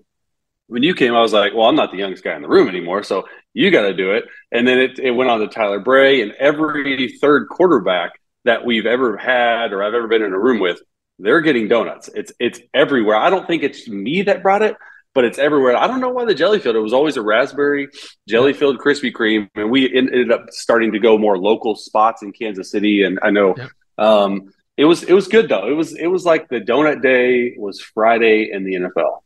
when 0.71 0.83
you 0.83 0.95
came, 0.95 1.13
I 1.13 1.19
was 1.19 1.33
like, 1.33 1.53
well, 1.53 1.67
I'm 1.67 1.75
not 1.75 1.91
the 1.91 1.97
youngest 1.97 2.23
guy 2.23 2.33
in 2.33 2.41
the 2.41 2.47
room 2.47 2.69
anymore. 2.69 3.03
So 3.03 3.27
you 3.53 3.71
got 3.71 3.81
to 3.81 3.93
do 3.93 4.13
it. 4.13 4.23
And 4.53 4.65
then 4.65 4.79
it, 4.79 4.99
it 4.99 5.11
went 5.11 5.29
on 5.29 5.41
to 5.41 5.49
Tyler 5.49 5.81
Bray 5.81 6.21
and 6.21 6.31
every 6.31 7.09
third 7.19 7.49
quarterback 7.49 8.13
that 8.45 8.63
we've 8.63 8.85
ever 8.85 9.17
had 9.17 9.73
or 9.73 9.83
I've 9.83 9.93
ever 9.93 10.07
been 10.07 10.21
in 10.21 10.31
a 10.31 10.39
room 10.39 10.61
with, 10.61 10.79
they're 11.19 11.41
getting 11.41 11.67
donuts. 11.67 12.09
It's, 12.15 12.31
it's 12.39 12.61
everywhere. 12.73 13.17
I 13.17 13.29
don't 13.29 13.45
think 13.45 13.63
it's 13.63 13.85
me 13.89 14.21
that 14.21 14.41
brought 14.41 14.61
it, 14.61 14.77
but 15.13 15.25
it's 15.25 15.37
everywhere. 15.37 15.75
I 15.75 15.87
don't 15.87 15.99
know 15.99 16.09
why 16.09 16.25
the 16.25 16.35
jelly 16.35 16.59
filled. 16.59 16.75
It 16.75 16.79
was 16.79 16.93
always 16.93 17.17
a 17.17 17.21
raspberry 17.21 17.89
jelly 18.27 18.53
filled 18.53 18.79
Krispy 18.79 19.11
Kreme. 19.11 19.49
And 19.55 19.69
we 19.69 19.93
ended 19.95 20.31
up 20.31 20.45
starting 20.51 20.91
to 20.93 20.99
go 20.99 21.17
more 21.17 21.37
local 21.37 21.75
spots 21.75 22.21
in 22.21 22.31
Kansas 22.31 22.71
City. 22.71 23.03
And 23.03 23.19
I 23.21 23.31
know, 23.31 23.55
um, 23.97 24.53
it 24.77 24.85
was, 24.85 25.03
it 25.03 25.13
was 25.13 25.27
good 25.27 25.49
though. 25.49 25.67
It 25.67 25.73
was, 25.73 25.93
it 25.95 26.07
was 26.07 26.25
like 26.25 26.47
the 26.49 26.61
donut 26.61 27.01
day 27.01 27.55
was 27.57 27.81
Friday 27.81 28.49
in 28.51 28.63
the 28.63 28.75
NFL. 28.75 29.21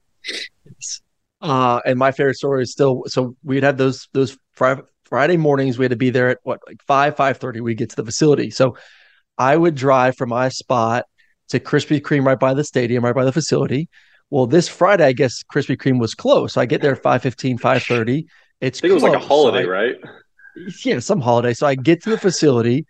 Uh, 1.42 1.80
and 1.86 2.00
my 2.00 2.12
favorite 2.12 2.36
story 2.36 2.64
is 2.64 2.72
still 2.72 3.04
so 3.08 3.36
we'd 3.44 3.62
have 3.62 3.78
those 3.78 4.08
those 4.14 4.36
Friday 4.54 5.38
mornings. 5.38 5.78
We 5.78 5.86
had 5.86 5.92
to 5.92 5.96
be 5.96 6.10
there 6.10 6.30
at 6.30 6.40
what 6.42 6.60
like 6.66 6.82
five 6.88 7.16
five 7.16 7.38
thirty. 7.38 7.62
We 7.62 7.76
get 7.76 7.92
to 7.92 7.96
the 7.96 8.06
facility. 8.06 8.50
So 8.50 8.78
I 9.38 9.56
would 9.56 9.76
drive 9.76 10.16
from 10.16 10.30
my 10.30 10.50
spot 10.50 11.06
to 11.50 11.60
Krispy 11.60 12.02
Kreme 12.02 12.26
right 12.26 12.40
by 12.40 12.56
the 12.56 12.64
stadium, 12.64 13.04
right 13.06 13.14
by 13.14 13.26
the 13.26 13.32
facility. 13.32 13.90
Well, 14.30 14.48
this 14.48 14.68
Friday, 14.68 15.06
I 15.06 15.14
guess 15.14 15.44
Krispy 15.44 15.78
Kreme 15.78 16.00
was 16.00 16.14
closed. 16.14 16.54
So 16.54 16.62
I 16.62 16.66
get 16.66 16.82
there 16.82 16.94
at 16.94 17.04
5.15, 17.04 17.60
5.30. 17.60 18.26
It's 18.62 18.80
I 18.80 18.82
think 18.82 18.92
it 18.92 18.94
was 18.94 19.04
like 19.04 19.14
a 19.14 19.20
holiday, 19.20 19.64
so 19.64 19.70
I, 19.70 19.72
right? 19.72 19.96
Yeah, 20.84 21.00
some 21.00 21.22
holiday. 21.22 21.54
So 21.54 21.68
I 21.68 21.76
get 21.76 22.02
to 22.04 22.10
the 22.10 22.18
facility 22.18 22.86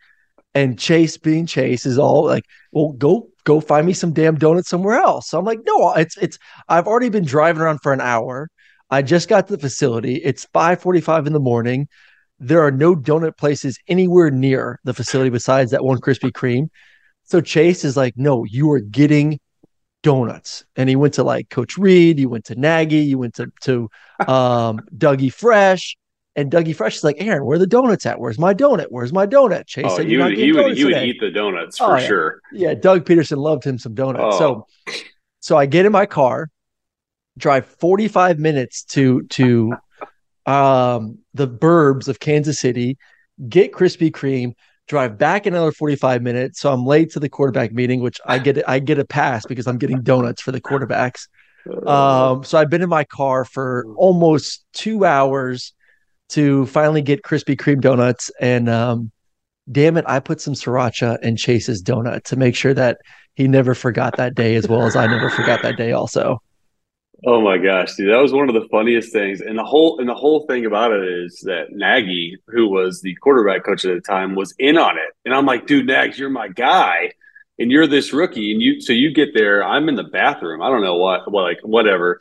and 0.56 0.80
Chase 0.80 1.18
being 1.18 1.46
Chase 1.46 1.86
is 1.86 2.00
all 2.00 2.26
like, 2.26 2.46
well, 2.72 2.94
go 2.94 3.28
go 3.44 3.60
find 3.60 3.86
me 3.86 3.94
some 3.94 4.14
damn 4.14 4.36
donuts 4.36 4.70
somewhere 4.70 5.00
else. 5.00 5.30
So 5.30 5.38
I'm 5.38 5.46
like, 5.46 5.60
no, 5.66 5.94
it's 5.94 6.18
it's 6.18 6.40
I've 6.68 6.88
already 6.88 7.10
been 7.10 7.26
driving 7.26 7.62
around 7.62 7.80
for 7.84 7.94
an 7.94 8.02
hour. 8.02 8.50
I 8.90 9.02
just 9.02 9.28
got 9.28 9.48
to 9.48 9.56
the 9.56 9.60
facility. 9.60 10.16
It's 10.16 10.48
5:45 10.54 11.28
in 11.28 11.34
the 11.34 11.40
morning. 11.40 11.88
There 12.40 12.62
are 12.62 12.72
no 12.72 12.96
donut 12.96 13.38
places 13.38 13.78
anywhere 13.88 14.32
near 14.32 14.80
the 14.84 14.94
facility 14.94 15.30
besides 15.30 15.72
that 15.72 15.84
one 15.84 16.00
Krispy 16.00 16.32
Kreme. 16.32 16.70
So 17.24 17.42
Chase 17.42 17.84
is 17.84 17.98
like, 17.98 18.14
no, 18.18 18.44
you 18.44 18.72
are 18.72 18.80
getting 18.80 19.40
donuts. 20.06 20.64
And 20.76 20.88
he 20.88 20.96
went 20.96 21.16
to 21.16 21.24
like 21.24 21.50
Coach 21.50 21.80
Reid, 21.80 22.20
you 22.20 22.30
went 22.30 22.46
to 22.46 22.56
Nagy, 22.56 22.98
you 22.98 23.18
went 23.18 23.34
to 23.36 23.52
to 23.62 23.90
um 24.28 24.80
Dougie 24.96 25.34
Fresh. 25.34 25.98
And 26.38 26.52
Dougie 26.52 26.76
Fresh 26.76 26.98
is 26.98 27.04
like, 27.04 27.16
Aaron, 27.20 27.46
where 27.46 27.56
are 27.56 27.60
the 27.60 27.66
donuts 27.66 28.06
at? 28.06 28.20
Where's 28.20 28.38
my 28.38 28.54
donut? 28.54 28.88
Where's 28.90 29.14
my 29.14 29.26
donut? 29.26 29.66
Chase 29.68 29.86
oh, 29.88 29.98
said, 29.98 30.12
you 30.12 30.22
would, 30.22 30.38
he 30.38 30.52
would, 30.52 30.78
he 30.78 30.84
would 30.84 31.02
eat 31.02 31.18
the 31.22 31.32
donuts 31.32 31.78
for 31.78 31.98
oh, 31.98 32.00
sure. 32.00 32.42
Yeah. 32.52 32.74
Doug 32.74 33.06
Pederson 33.06 33.38
loved 33.38 33.64
him 33.64 33.80
some 33.80 33.94
donuts. 33.94 34.36
Oh. 34.36 34.68
So, 34.86 34.94
so 35.40 35.58
I 35.58 35.66
get 35.66 35.86
in 35.86 35.94
my 35.94 36.06
car, 36.06 36.50
drive 37.38 37.66
45 37.66 38.38
minutes 38.38 38.84
to, 38.84 39.24
to, 39.28 39.76
um, 40.46 41.20
the 41.34 41.48
burbs 41.48 42.10
of 42.10 42.20
Kansas 42.20 42.60
City, 42.60 42.98
get 43.48 43.72
Krispy 43.72 44.12
Kreme, 44.12 44.56
drive 44.88 45.18
back 45.18 45.46
another 45.46 45.72
45 45.72 46.22
minutes. 46.22 46.60
So 46.60 46.72
I'm 46.72 46.86
late 46.86 47.12
to 47.12 47.20
the 47.20 47.30
quarterback 47.30 47.72
meeting, 47.72 48.02
which 48.02 48.20
I 48.26 48.40
get, 48.40 48.68
I 48.68 48.80
get 48.80 49.00
a 49.00 49.06
pass 49.06 49.46
because 49.46 49.68
I'm 49.68 49.78
getting 49.78 50.02
donuts 50.02 50.42
for 50.42 50.52
the 50.52 50.62
quarterbacks. 50.62 51.28
Um, 51.88 52.44
so 52.44 52.58
I've 52.58 52.70
been 52.70 52.84
in 52.84 52.90
my 52.90 53.04
car 53.04 53.44
for 53.46 53.86
almost 53.96 54.66
two 54.74 55.06
hours 55.06 55.74
to 56.30 56.66
finally 56.68 57.02
get 57.02 57.24
Krispy 57.24 57.56
Kreme 57.56 57.82
donuts. 57.82 58.32
And 58.40 58.70
um, 58.70 59.12
damn 59.72 59.98
it, 59.98 60.06
I 60.08 60.20
put 60.20 60.42
some 60.42 60.54
sriracha 60.54 61.22
in 61.24 61.36
Chase's 61.36 61.82
donut 61.82 62.24
to 62.26 62.36
make 62.36 62.56
sure 62.56 62.74
that 62.74 63.00
he 63.36 63.48
never 63.48 63.74
forgot 63.74 64.18
that 64.18 64.36
day 64.36 64.56
as 64.56 64.68
well 64.68 64.84
as 64.84 64.96
I 64.96 65.08
never 65.08 65.30
forgot 65.30 65.62
that 65.64 65.78
day 65.78 65.92
also. 65.92 66.40
Oh 67.26 67.42
my 67.42 67.58
gosh, 67.58 67.96
dude, 67.96 68.14
that 68.14 68.22
was 68.22 68.34
one 68.34 68.50
of 68.50 68.56
the 68.56 68.68
funniest 68.70 69.14
things. 69.14 69.42
And 69.42 69.58
the 69.58 69.64
whole 69.64 70.00
and 70.00 70.10
the 70.10 70.16
whole 70.16 70.46
thing 70.48 70.66
about 70.66 70.92
it 70.92 71.04
is 71.04 71.40
that 71.46 71.72
Nagy, 71.72 72.38
who 72.48 72.68
was 72.68 73.02
the 73.02 73.16
quarterback 73.16 73.64
coach 73.64 73.86
at 73.86 73.94
the 73.96 74.02
time, 74.02 74.36
was 74.36 74.54
in 74.60 74.78
on 74.78 74.98
it. 74.98 75.14
And 75.24 75.34
I'm 75.34 75.46
like, 75.46 75.68
dude, 75.68 75.88
Nags, 75.88 76.20
you're 76.20 76.30
my 76.30 76.48
guy. 76.48 77.12
And 77.58 77.72
you're 77.72 77.88
this 77.88 78.12
rookie, 78.12 78.52
and 78.52 78.62
you 78.62 78.82
so 78.82 78.92
you 78.92 79.14
get 79.14 79.34
there. 79.34 79.64
I'm 79.64 79.88
in 79.88 79.96
the 79.96 80.04
bathroom. 80.04 80.62
I 80.62 80.68
don't 80.68 80.82
know 80.82 80.98
what, 80.98 81.32
what 81.32 81.44
like 81.44 81.60
whatever 81.64 82.20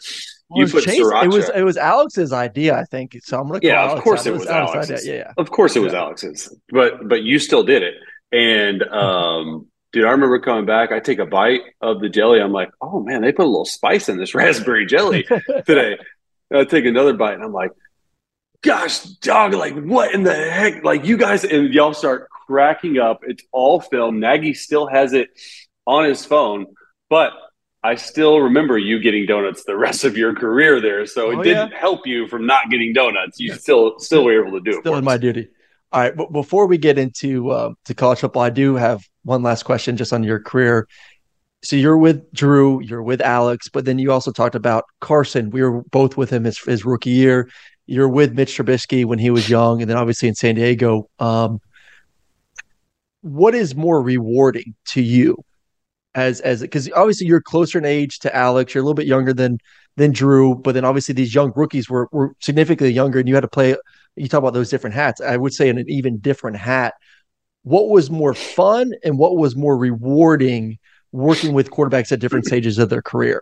you 0.54 0.66
put 0.66 0.84
Chase, 0.84 1.00
sriracha. 1.00 1.24
It 1.24 1.28
was 1.28 1.50
it 1.54 1.62
was 1.62 1.76
Alex's 1.76 2.32
idea, 2.32 2.78
I 2.78 2.84
think. 2.84 3.16
So 3.22 3.40
I'm 3.40 3.48
gonna 3.48 3.60
yeah, 3.62 3.90
of 3.90 4.02
course 4.02 4.26
it 4.26 4.32
was, 4.32 4.46
Alex's. 4.46 5.06
Yeah, 5.06 5.14
yeah, 5.14 5.32
of 5.36 5.50
course 5.50 5.76
it 5.76 5.80
was 5.80 5.92
yeah. 5.92 6.00
Alex's. 6.00 6.54
But 6.70 7.08
but 7.08 7.22
you 7.22 7.38
still 7.38 7.62
did 7.62 7.82
it, 7.82 7.94
and 8.32 8.82
um, 8.84 9.66
dude, 9.94 10.04
I 10.04 10.10
remember 10.10 10.40
coming 10.40 10.66
back. 10.66 10.90
I 10.90 10.98
take 10.98 11.20
a 11.20 11.24
bite 11.24 11.62
of 11.80 12.00
the 12.00 12.08
jelly. 12.08 12.40
I'm 12.40 12.52
like, 12.52 12.70
oh 12.80 13.00
man, 13.00 13.22
they 13.22 13.32
put 13.32 13.46
a 13.46 13.48
little 13.48 13.64
spice 13.64 14.08
in 14.08 14.18
this 14.18 14.34
raspberry 14.34 14.84
jelly 14.84 15.22
today. 15.66 15.96
I 16.52 16.64
take 16.64 16.84
another 16.84 17.14
bite, 17.14 17.34
and 17.34 17.42
I'm 17.42 17.52
like, 17.52 17.70
gosh, 18.60 19.02
dog, 19.04 19.54
like 19.54 19.74
what 19.74 20.12
in 20.12 20.24
the 20.24 20.34
heck? 20.34 20.84
Like 20.84 21.04
you 21.04 21.16
guys, 21.16 21.44
and 21.44 21.72
y'all 21.72 21.94
start 21.94 22.28
cracking 22.46 22.98
up. 22.98 23.20
It's 23.22 23.42
all 23.52 23.80
film. 23.80 24.20
Nagy 24.20 24.52
still 24.52 24.86
has 24.88 25.12
it 25.12 25.30
on 25.86 26.04
his 26.04 26.24
phone, 26.24 26.66
but 27.08 27.32
I 27.82 27.94
still 27.94 28.40
remember 28.40 28.76
you 28.76 28.98
getting 28.98 29.26
donuts 29.26 29.64
the 29.64 29.76
rest 29.76 30.04
of 30.04 30.16
your 30.16 30.34
career 30.34 30.80
there. 30.80 31.06
So 31.06 31.30
it 31.30 31.36
oh, 31.36 31.42
didn't 31.42 31.70
yeah. 31.70 31.78
help 31.78 32.06
you 32.06 32.26
from 32.26 32.46
not 32.46 32.68
getting 32.68 32.92
donuts. 32.92 33.38
You 33.38 33.54
still 33.54 33.98
still 34.00 34.24
were 34.24 34.44
able 34.44 34.58
to 34.58 34.70
do 34.70 34.78
it. 34.78 34.80
Still 34.80 34.96
in 34.96 35.04
my 35.04 35.18
duty. 35.18 35.48
All 35.94 36.00
right, 36.00 36.16
but 36.16 36.32
before 36.32 36.66
we 36.66 36.76
get 36.76 36.98
into 36.98 37.50
uh, 37.50 37.72
to 37.84 37.94
college 37.94 38.18
football, 38.18 38.42
I 38.42 38.50
do 38.50 38.74
have 38.74 39.04
one 39.22 39.44
last 39.44 39.62
question 39.62 39.96
just 39.96 40.12
on 40.12 40.24
your 40.24 40.40
career. 40.40 40.88
So 41.62 41.76
you're 41.76 41.96
with 41.96 42.32
Drew, 42.32 42.82
you're 42.82 43.00
with 43.04 43.20
Alex, 43.20 43.68
but 43.68 43.84
then 43.84 44.00
you 44.00 44.10
also 44.10 44.32
talked 44.32 44.56
about 44.56 44.86
Carson. 45.00 45.50
We 45.50 45.62
were 45.62 45.82
both 45.84 46.16
with 46.16 46.30
him 46.30 46.42
his, 46.42 46.58
his 46.58 46.84
rookie 46.84 47.10
year. 47.10 47.48
You're 47.86 48.08
with 48.08 48.34
Mitch 48.34 48.58
Trubisky 48.58 49.04
when 49.04 49.20
he 49.20 49.30
was 49.30 49.48
young, 49.48 49.82
and 49.82 49.88
then 49.88 49.96
obviously 49.96 50.28
in 50.28 50.34
San 50.34 50.56
Diego. 50.56 51.08
Um, 51.20 51.60
what 53.20 53.54
is 53.54 53.76
more 53.76 54.02
rewarding 54.02 54.74
to 54.86 55.00
you 55.00 55.36
as 56.16 56.40
as 56.40 56.60
because 56.60 56.90
obviously 56.96 57.28
you're 57.28 57.40
closer 57.40 57.78
in 57.78 57.84
age 57.84 58.18
to 58.18 58.34
Alex, 58.34 58.74
you're 58.74 58.82
a 58.82 58.84
little 58.84 58.94
bit 58.94 59.06
younger 59.06 59.32
than 59.32 59.58
than 59.94 60.10
Drew, 60.10 60.56
but 60.56 60.72
then 60.72 60.84
obviously 60.84 61.14
these 61.14 61.32
young 61.32 61.52
rookies 61.54 61.88
were 61.88 62.08
were 62.10 62.34
significantly 62.40 62.92
younger, 62.92 63.20
and 63.20 63.28
you 63.28 63.36
had 63.36 63.42
to 63.42 63.48
play. 63.48 63.76
You 64.16 64.28
talk 64.28 64.38
about 64.38 64.54
those 64.54 64.70
different 64.70 64.94
hats. 64.94 65.20
I 65.20 65.36
would 65.36 65.52
say 65.52 65.68
in 65.68 65.78
an 65.78 65.88
even 65.88 66.18
different 66.18 66.56
hat. 66.56 66.94
What 67.62 67.88
was 67.88 68.10
more 68.10 68.34
fun 68.34 68.92
and 69.02 69.18
what 69.18 69.36
was 69.36 69.56
more 69.56 69.76
rewarding 69.76 70.78
working 71.12 71.52
with 71.52 71.70
quarterbacks 71.70 72.12
at 72.12 72.20
different 72.20 72.44
stages 72.44 72.78
of 72.78 72.90
their 72.90 73.00
career? 73.00 73.40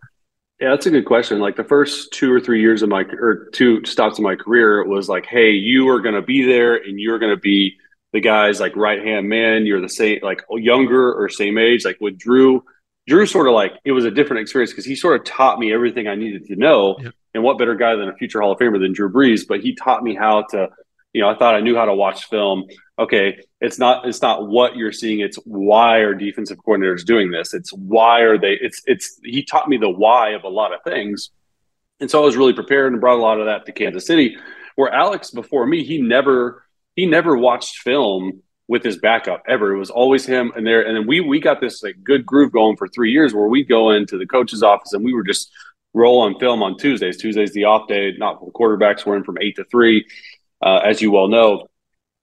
Yeah, 0.61 0.71
that's 0.71 0.87
a 0.87 0.91
good 0.91 1.07
question. 1.07 1.41
Like 1.41 1.57
the 1.57 1.65
first 1.65 2.13
two 2.13 2.33
or 2.33 2.39
three 2.39 2.61
years 2.61 2.83
of 2.83 2.89
my 2.89 3.01
or 3.01 3.49
two 3.53 3.85
stops 3.85 4.19
in 4.19 4.25
my 4.25 4.37
career, 4.37 4.81
it 4.81 4.87
was 4.87 5.09
like, 5.09 5.27
hey, 5.27 5.51
you 5.51 5.89
are 5.89 6.01
going 6.01 6.15
to 6.15 6.23
be 6.23 6.45
there 6.45 6.77
and 6.77 7.01
you're 7.01 7.19
going 7.19 7.35
to 7.35 7.41
be 7.41 7.77
the 8.13 8.21
guys 8.21 8.61
like 8.61 8.77
right 8.77 9.03
hand 9.03 9.29
man, 9.29 9.67
you're 9.67 9.81
the 9.81 9.89
same, 9.89 10.21
like 10.23 10.43
younger 10.51 11.15
or 11.15 11.29
same 11.29 11.59
age. 11.59 11.85
Like 11.85 11.97
with 12.01 12.17
Drew, 12.17 12.63
Drew 13.09 13.27
sort 13.27 13.49
of 13.49 13.55
like 13.55 13.73
it 13.85 13.91
was 13.93 14.05
a 14.05 14.11
different 14.11 14.43
experience 14.43 14.71
because 14.71 14.85
he 14.85 14.95
sort 14.95 15.19
of 15.19 15.27
taught 15.27 15.59
me 15.59 15.73
everything 15.73 16.07
I 16.07 16.15
needed 16.15 16.47
to 16.47 16.57
know. 16.57 16.97
Yep. 17.01 17.15
And 17.35 17.43
what 17.43 17.59
better 17.59 17.75
guy 17.75 17.97
than 17.97 18.09
a 18.09 18.15
future 18.15 18.41
Hall 18.41 18.53
of 18.53 18.59
Famer 18.59 18.81
than 18.81 18.93
Drew 18.93 19.11
Brees? 19.11 19.47
But 19.47 19.61
he 19.61 19.75
taught 19.75 20.03
me 20.03 20.15
how 20.15 20.43
to 20.51 20.69
You 21.13 21.21
know, 21.23 21.29
I 21.29 21.37
thought 21.37 21.55
I 21.55 21.61
knew 21.61 21.77
how 21.77 21.85
to 21.85 21.95
watch 21.95 22.29
film. 22.29 22.65
Okay, 22.99 23.39
it's 23.61 23.79
not 23.79 24.07
it's 24.07 24.23
not 24.23 24.49
what 24.49 24.77
you're 24.77 24.93
seeing, 24.93 25.21
it's 25.21 25.37
why 25.45 25.99
are 25.99 26.15
defensive 26.15 26.59
coordinators 26.67 27.05
doing 27.05 27.31
this? 27.31 27.55
It's 27.55 27.73
why 27.73 28.21
are 28.21 28.39
they 28.39 28.55
it's 28.55 28.83
it's 28.87 29.19
he 29.25 29.43
taught 29.43 29.69
me 29.69 29.77
the 29.77 29.91
why 29.91 30.31
of 30.31 30.45
a 30.45 30.49
lot 30.49 30.73
of 30.73 30.83
things. 30.85 31.31
And 32.01 32.11
so 32.11 32.23
I 32.23 32.25
was 32.25 32.37
really 32.37 32.53
prepared 32.53 32.93
and 32.93 33.01
brought 33.01 33.19
a 33.19 33.23
lot 33.23 33.41
of 33.41 33.47
that 33.47 33.65
to 33.67 33.73
Kansas 33.73 34.07
City. 34.07 34.37
Where 34.75 34.93
Alex 34.93 35.31
before 35.31 35.67
me, 35.67 35.85
he 35.85 36.01
never 36.01 36.65
he 36.97 37.07
never 37.07 37.37
watched 37.37 37.79
film 37.79 38.43
with 38.69 38.83
his 38.83 38.99
backup 38.99 39.43
ever. 39.47 39.75
It 39.75 39.79
was 39.79 39.91
always 39.91 40.25
him 40.25 40.53
and 40.57 40.67
there. 40.67 40.83
And 40.87 40.97
then 40.97 41.07
we 41.07 41.21
we 41.21 41.41
got 41.41 41.61
this 41.61 41.83
like 41.83 42.03
good 42.03 42.25
groove 42.25 42.53
going 42.53 42.77
for 42.77 42.89
three 42.89 43.13
years 43.13 43.35
where 43.35 43.49
we'd 43.49 43.69
go 43.69 43.91
into 43.91 44.19
the 44.19 44.27
coach's 44.27 44.63
office 44.63 44.93
and 44.95 45.05
we 45.05 45.13
were 45.13 45.25
just 45.25 45.51
roll 45.95 46.21
on 46.21 46.39
film 46.39 46.63
on 46.63 46.77
Tuesdays. 46.77 47.17
Tuesdays 47.17 47.53
the 47.53 47.65
off 47.65 47.89
day, 47.89 48.15
not 48.17 48.39
for 48.39 48.47
the 48.47 48.53
quarterbacks. 48.53 49.05
We're 49.05 49.17
in 49.17 49.25
from 49.25 49.39
eight 49.41 49.57
to 49.57 49.65
three, 49.65 50.07
uh, 50.63 50.81
as 50.85 51.01
you 51.03 51.11
well 51.11 51.29
know. 51.29 51.69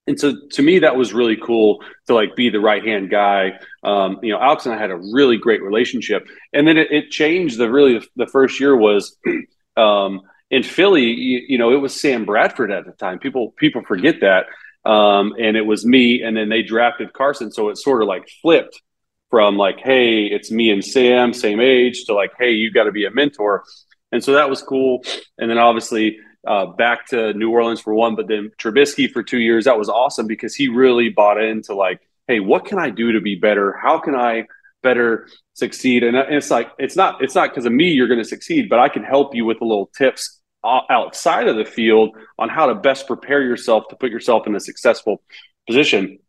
And 0.07 0.19
so 0.19 0.33
to 0.53 0.61
me, 0.63 0.79
that 0.79 0.95
was 0.95 1.13
really 1.13 1.37
cool 1.37 1.83
to 2.07 2.15
like 2.15 2.35
be 2.35 2.49
the 2.49 2.59
right 2.59 2.83
hand 2.83 3.11
guy. 3.11 3.59
Um, 3.83 4.19
you 4.23 4.33
know, 4.33 4.39
Alex 4.39 4.65
and 4.65 4.73
I 4.73 4.77
had 4.79 4.89
a 4.89 4.97
really 4.97 5.37
great 5.37 5.61
relationship, 5.61 6.27
and 6.51 6.67
then 6.67 6.77
it, 6.77 6.91
it 6.91 7.11
changed. 7.11 7.59
The 7.59 7.69
really 7.69 8.01
the 8.15 8.25
first 8.25 8.59
year 8.59 8.75
was 8.75 9.15
um, 9.77 10.21
in 10.49 10.63
Philly. 10.63 11.03
You, 11.03 11.41
you, 11.47 11.57
know, 11.59 11.71
it 11.71 11.75
was 11.75 11.99
Sam 11.99 12.25
Bradford 12.25 12.71
at 12.71 12.85
the 12.85 12.91
time. 12.93 13.19
People 13.19 13.51
people 13.51 13.83
forget 13.87 14.21
that, 14.21 14.47
um, 14.89 15.35
and 15.39 15.55
it 15.55 15.65
was 15.65 15.85
me. 15.85 16.23
And 16.23 16.35
then 16.35 16.49
they 16.49 16.63
drafted 16.63 17.13
Carson, 17.13 17.51
so 17.51 17.69
it 17.69 17.77
sort 17.77 18.01
of 18.01 18.07
like 18.07 18.27
flipped 18.41 18.81
from 19.29 19.57
like, 19.57 19.79
hey, 19.79 20.25
it's 20.25 20.51
me 20.51 20.71
and 20.71 20.83
Sam, 20.83 21.33
same 21.33 21.59
age, 21.59 22.05
to 22.05 22.13
like, 22.13 22.31
hey, 22.37 22.51
you 22.51 22.71
got 22.71 22.85
to 22.85 22.91
be 22.91 23.05
a 23.05 23.11
mentor. 23.11 23.63
And 24.11 24.23
so 24.23 24.33
that 24.33 24.49
was 24.49 24.61
cool. 24.61 25.03
And 25.37 25.49
then 25.49 25.57
obviously 25.57 26.17
uh, 26.47 26.67
back 26.67 27.07
to 27.07 27.33
New 27.33 27.51
Orleans 27.51 27.81
for 27.81 27.93
one, 27.93 28.15
but 28.15 28.27
then 28.27 28.51
Trubisky 28.57 29.11
for 29.11 29.23
two 29.23 29.39
years. 29.39 29.65
That 29.65 29.77
was 29.77 29.89
awesome 29.89 30.27
because 30.27 30.55
he 30.55 30.67
really 30.67 31.09
bought 31.09 31.41
into 31.41 31.75
like, 31.75 32.01
hey, 32.27 32.39
what 32.39 32.65
can 32.65 32.79
I 32.79 32.89
do 32.89 33.11
to 33.13 33.21
be 33.21 33.35
better? 33.35 33.77
How 33.81 33.99
can 33.99 34.15
I 34.15 34.45
better 34.81 35.27
succeed? 35.53 36.03
And 36.03 36.15
it's 36.15 36.49
like 36.49 36.71
it's 36.79 36.95
not 36.95 37.21
it's 37.23 37.35
not 37.35 37.49
because 37.49 37.65
of 37.65 37.73
me 37.73 37.89
you're 37.91 38.07
going 38.07 38.21
to 38.21 38.27
succeed, 38.27 38.69
but 38.69 38.79
I 38.79 38.89
can 38.89 39.03
help 39.03 39.35
you 39.35 39.45
with 39.45 39.59
the 39.59 39.65
little 39.65 39.91
tips 39.97 40.39
outside 40.63 41.47
of 41.47 41.55
the 41.55 41.65
field 41.65 42.15
on 42.37 42.49
how 42.49 42.65
to 42.67 42.75
best 42.75 43.07
prepare 43.07 43.41
yourself 43.41 43.87
to 43.89 43.95
put 43.95 44.11
yourself 44.11 44.47
in 44.47 44.55
a 44.55 44.59
successful 44.59 45.21
position. 45.67 46.19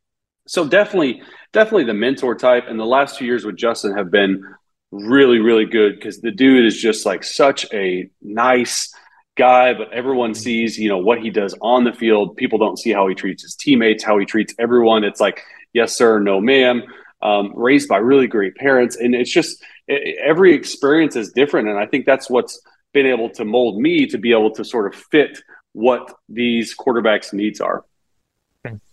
So 0.50 0.66
definitely 0.66 1.22
definitely 1.52 1.84
the 1.84 1.94
mentor 1.94 2.34
type. 2.34 2.64
And 2.68 2.78
the 2.78 2.84
last 2.84 3.16
two 3.16 3.24
years 3.24 3.44
with 3.44 3.56
Justin 3.56 3.96
have 3.96 4.10
been 4.10 4.42
really, 4.90 5.38
really 5.38 5.64
good 5.64 5.94
because 5.94 6.20
the 6.20 6.32
dude 6.32 6.66
is 6.66 6.76
just 6.76 7.06
like 7.06 7.22
such 7.22 7.72
a 7.72 8.10
nice 8.20 8.92
guy, 9.38 9.74
but 9.74 9.92
everyone 9.92 10.34
sees, 10.34 10.76
you 10.76 10.88
know, 10.88 10.98
what 10.98 11.20
he 11.20 11.30
does 11.30 11.54
on 11.60 11.84
the 11.84 11.92
field. 11.92 12.36
People 12.36 12.58
don't 12.58 12.80
see 12.80 12.90
how 12.90 13.06
he 13.06 13.14
treats 13.14 13.44
his 13.44 13.54
teammates, 13.54 14.02
how 14.02 14.18
he 14.18 14.26
treats 14.26 14.52
everyone. 14.58 15.04
It's 15.04 15.20
like, 15.20 15.40
yes, 15.72 15.96
sir, 15.96 16.18
no, 16.18 16.40
ma'am. 16.40 16.82
Um, 17.22 17.52
raised 17.54 17.88
by 17.88 17.98
really 17.98 18.26
great 18.26 18.56
parents. 18.56 18.96
And 18.96 19.14
it's 19.14 19.30
just 19.30 19.62
it, 19.86 20.18
every 20.18 20.52
experience 20.52 21.14
is 21.14 21.30
different. 21.30 21.68
And 21.68 21.78
I 21.78 21.86
think 21.86 22.06
that's 22.06 22.28
what's 22.28 22.60
been 22.92 23.06
able 23.06 23.30
to 23.30 23.44
mold 23.44 23.80
me 23.80 24.04
to 24.06 24.18
be 24.18 24.32
able 24.32 24.50
to 24.54 24.64
sort 24.64 24.92
of 24.92 25.00
fit 25.00 25.38
what 25.74 26.12
these 26.28 26.76
quarterbacks' 26.76 27.32
needs 27.32 27.60
are. 27.60 27.84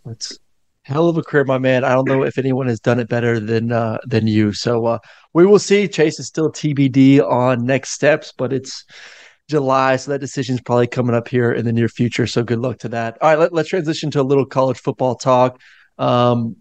That's 0.05 0.37
hell 0.87 1.09
of 1.09 1.17
a 1.17 1.21
career, 1.21 1.43
my 1.43 1.57
man. 1.57 1.83
I 1.83 1.89
don't 1.89 2.07
know 2.07 2.23
if 2.23 2.37
anyone 2.37 2.67
has 2.67 2.79
done 2.79 2.97
it 2.99 3.09
better 3.09 3.41
than 3.41 3.73
uh, 3.73 3.97
than 4.05 4.25
you. 4.25 4.53
So 4.53 4.85
uh, 4.85 4.99
we 5.33 5.45
will 5.45 5.59
see. 5.59 5.87
Chase 5.87 6.17
is 6.17 6.27
still 6.27 6.49
TBD 6.49 7.19
on 7.19 7.65
next 7.65 7.89
steps, 7.91 8.33
but 8.35 8.53
it's 8.53 8.85
July, 9.49 9.97
so 9.97 10.11
that 10.11 10.19
decision 10.19 10.55
is 10.55 10.61
probably 10.61 10.87
coming 10.87 11.13
up 11.13 11.27
here 11.27 11.51
in 11.51 11.65
the 11.65 11.73
near 11.73 11.89
future. 11.89 12.25
So 12.25 12.41
good 12.41 12.59
luck 12.59 12.79
to 12.79 12.89
that. 12.89 13.17
All 13.21 13.29
right, 13.29 13.51
let, 13.51 13.53
us 13.53 13.67
transition 13.67 14.09
to 14.11 14.21
a 14.21 14.23
little 14.23 14.45
college 14.45 14.79
football 14.79 15.15
talk. 15.15 15.59
Um, 15.97 16.55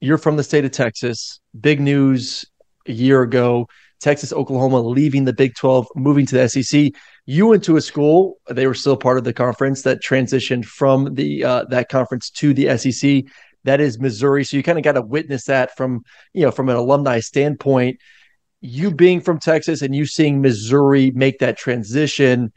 you're 0.00 0.18
from 0.18 0.36
the 0.36 0.44
state 0.44 0.64
of 0.64 0.70
Texas. 0.70 1.40
Big 1.58 1.80
news 1.80 2.44
a 2.86 2.92
year 2.92 3.22
ago. 3.22 3.66
Texas, 4.00 4.32
Oklahoma 4.32 4.80
leaving 4.80 5.24
the 5.24 5.32
Big 5.32 5.54
12, 5.54 5.88
moving 5.96 6.26
to 6.26 6.36
the 6.36 6.48
SEC. 6.48 6.92
You 7.24 7.46
went 7.48 7.64
to 7.64 7.76
a 7.76 7.80
school; 7.80 8.36
they 8.48 8.66
were 8.66 8.74
still 8.74 8.96
part 8.96 9.18
of 9.18 9.24
the 9.24 9.32
conference 9.32 9.82
that 9.82 10.02
transitioned 10.02 10.66
from 10.66 11.14
the 11.14 11.42
uh, 11.42 11.64
that 11.70 11.88
conference 11.88 12.30
to 12.30 12.54
the 12.54 12.76
SEC 12.78 13.24
that 13.66 13.80
is 13.80 14.00
Missouri. 14.00 14.44
So 14.44 14.56
you 14.56 14.62
kind 14.62 14.78
of 14.78 14.84
got 14.84 14.92
to 14.92 15.02
witness 15.02 15.44
that 15.44 15.76
from, 15.76 16.02
you 16.32 16.42
know, 16.42 16.50
from 16.50 16.68
an 16.68 16.76
alumni 16.76 17.20
standpoint. 17.20 17.98
You 18.60 18.90
being 18.90 19.20
from 19.20 19.38
Texas 19.38 19.82
and 19.82 19.94
you 19.94 20.06
seeing 20.06 20.40
Missouri 20.40 21.10
make 21.10 21.38
that 21.40 21.58
transition, 21.58 22.52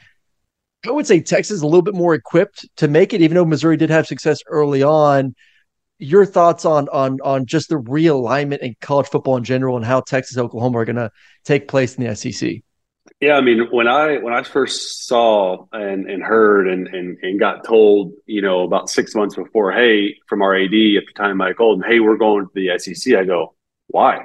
I 0.87 0.91
would 0.91 1.05
say 1.05 1.19
Texas 1.19 1.57
is 1.57 1.61
a 1.61 1.67
little 1.67 1.81
bit 1.81 1.95
more 1.95 2.13
equipped 2.13 2.65
to 2.77 2.87
make 2.87 3.13
it, 3.13 3.21
even 3.21 3.35
though 3.35 3.45
Missouri 3.45 3.75
did 3.75 3.89
have 3.89 4.07
success 4.07 4.39
early 4.47 4.81
on. 4.81 5.35
Your 5.97 6.25
thoughts 6.25 6.63
on 6.63 6.87
on 6.89 7.17
on 7.25 7.45
just 7.45 7.67
the 7.67 7.75
realignment 7.75 8.59
in 8.59 8.75
college 8.79 9.07
football 9.07 9.35
in 9.35 9.43
general 9.43 9.75
and 9.75 9.85
how 9.85 9.99
Texas, 9.99 10.37
Oklahoma 10.37 10.77
are 10.77 10.85
going 10.85 10.95
to 10.95 11.11
take 11.43 11.67
place 11.67 11.95
in 11.95 12.05
the 12.05 12.15
SEC? 12.15 12.61
Yeah, 13.21 13.33
I 13.33 13.41
mean, 13.41 13.67
when 13.69 13.87
I 13.87 14.17
when 14.17 14.33
I 14.33 14.43
first 14.43 15.05
saw 15.05 15.65
and, 15.73 16.09
and 16.09 16.23
heard 16.23 16.69
and, 16.69 16.87
and 16.87 17.17
and 17.21 17.39
got 17.39 17.65
told, 17.65 18.13
you 18.25 18.41
know, 18.41 18.63
about 18.63 18.89
six 18.89 19.13
months 19.13 19.35
before, 19.35 19.73
hey, 19.73 20.15
from 20.27 20.41
our 20.41 20.55
AD 20.55 20.67
at 20.67 21.03
the 21.05 21.13
time, 21.15 21.37
Mike 21.37 21.59
Alden, 21.59 21.83
hey, 21.85 21.99
we're 21.99 22.15
going 22.15 22.45
to 22.45 22.51
the 22.55 22.79
SEC. 22.79 23.15
I 23.15 23.25
go, 23.25 23.55
why? 23.87 24.23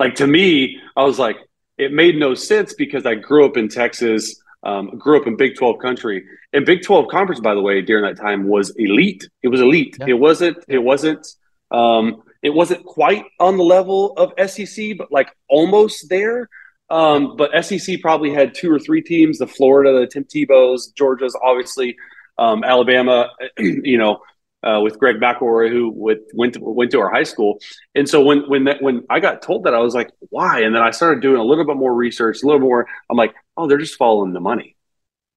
Like 0.00 0.16
to 0.16 0.26
me, 0.26 0.80
I 0.96 1.04
was 1.04 1.20
like, 1.20 1.36
it 1.78 1.92
made 1.92 2.16
no 2.16 2.34
sense 2.34 2.74
because 2.74 3.06
I 3.06 3.14
grew 3.14 3.46
up 3.46 3.56
in 3.56 3.68
Texas, 3.68 4.42
um, 4.64 4.98
grew 4.98 5.20
up 5.20 5.28
in 5.28 5.36
Big 5.36 5.56
Twelve 5.56 5.78
country, 5.78 6.24
and 6.52 6.66
Big 6.66 6.82
Twelve 6.82 7.06
conference, 7.08 7.40
by 7.40 7.54
the 7.54 7.62
way, 7.62 7.80
during 7.80 8.04
that 8.04 8.20
time 8.20 8.48
was 8.48 8.70
elite. 8.76 9.28
It 9.42 9.48
was 9.48 9.60
elite. 9.60 9.96
Yeah. 10.00 10.06
It 10.08 10.14
wasn't. 10.14 10.58
It 10.66 10.78
wasn't. 10.78 11.28
Um, 11.70 12.24
it 12.42 12.50
wasn't 12.50 12.84
quite 12.84 13.24
on 13.38 13.56
the 13.56 13.62
level 13.62 14.14
of 14.16 14.32
SEC, 14.50 14.96
but 14.98 15.12
like 15.12 15.28
almost 15.48 16.08
there. 16.08 16.48
Um, 16.92 17.36
but 17.36 17.50
SEC 17.64 18.00
probably 18.02 18.32
had 18.32 18.54
two 18.54 18.70
or 18.70 18.78
three 18.78 19.02
teams: 19.02 19.38
the 19.38 19.46
Florida, 19.46 19.98
the 19.98 20.06
Tim 20.06 20.24
Tebow's, 20.24 20.88
Georgia's, 20.88 21.36
obviously, 21.42 21.96
um, 22.38 22.62
Alabama. 22.62 23.30
You 23.58 23.98
know, 23.98 24.20
uh, 24.62 24.80
with 24.82 24.98
Greg 24.98 25.16
McElroy, 25.16 25.70
who 25.70 25.90
with, 25.90 26.20
went 26.34 26.54
to, 26.54 26.60
went 26.60 26.90
to 26.92 27.00
our 27.00 27.10
high 27.10 27.24
school. 27.24 27.58
And 27.94 28.08
so 28.08 28.22
when 28.22 28.48
when 28.48 28.64
that, 28.64 28.82
when 28.82 29.04
I 29.10 29.20
got 29.20 29.42
told 29.42 29.64
that, 29.64 29.74
I 29.74 29.78
was 29.80 29.94
like, 29.94 30.10
why? 30.30 30.60
And 30.60 30.74
then 30.74 30.82
I 30.82 30.90
started 30.90 31.20
doing 31.20 31.40
a 31.40 31.44
little 31.44 31.66
bit 31.66 31.76
more 31.76 31.94
research, 31.94 32.42
a 32.42 32.46
little 32.46 32.60
more. 32.60 32.86
I'm 33.10 33.16
like, 33.16 33.34
oh, 33.56 33.66
they're 33.66 33.78
just 33.78 33.96
following 33.96 34.32
the 34.32 34.40
money. 34.40 34.76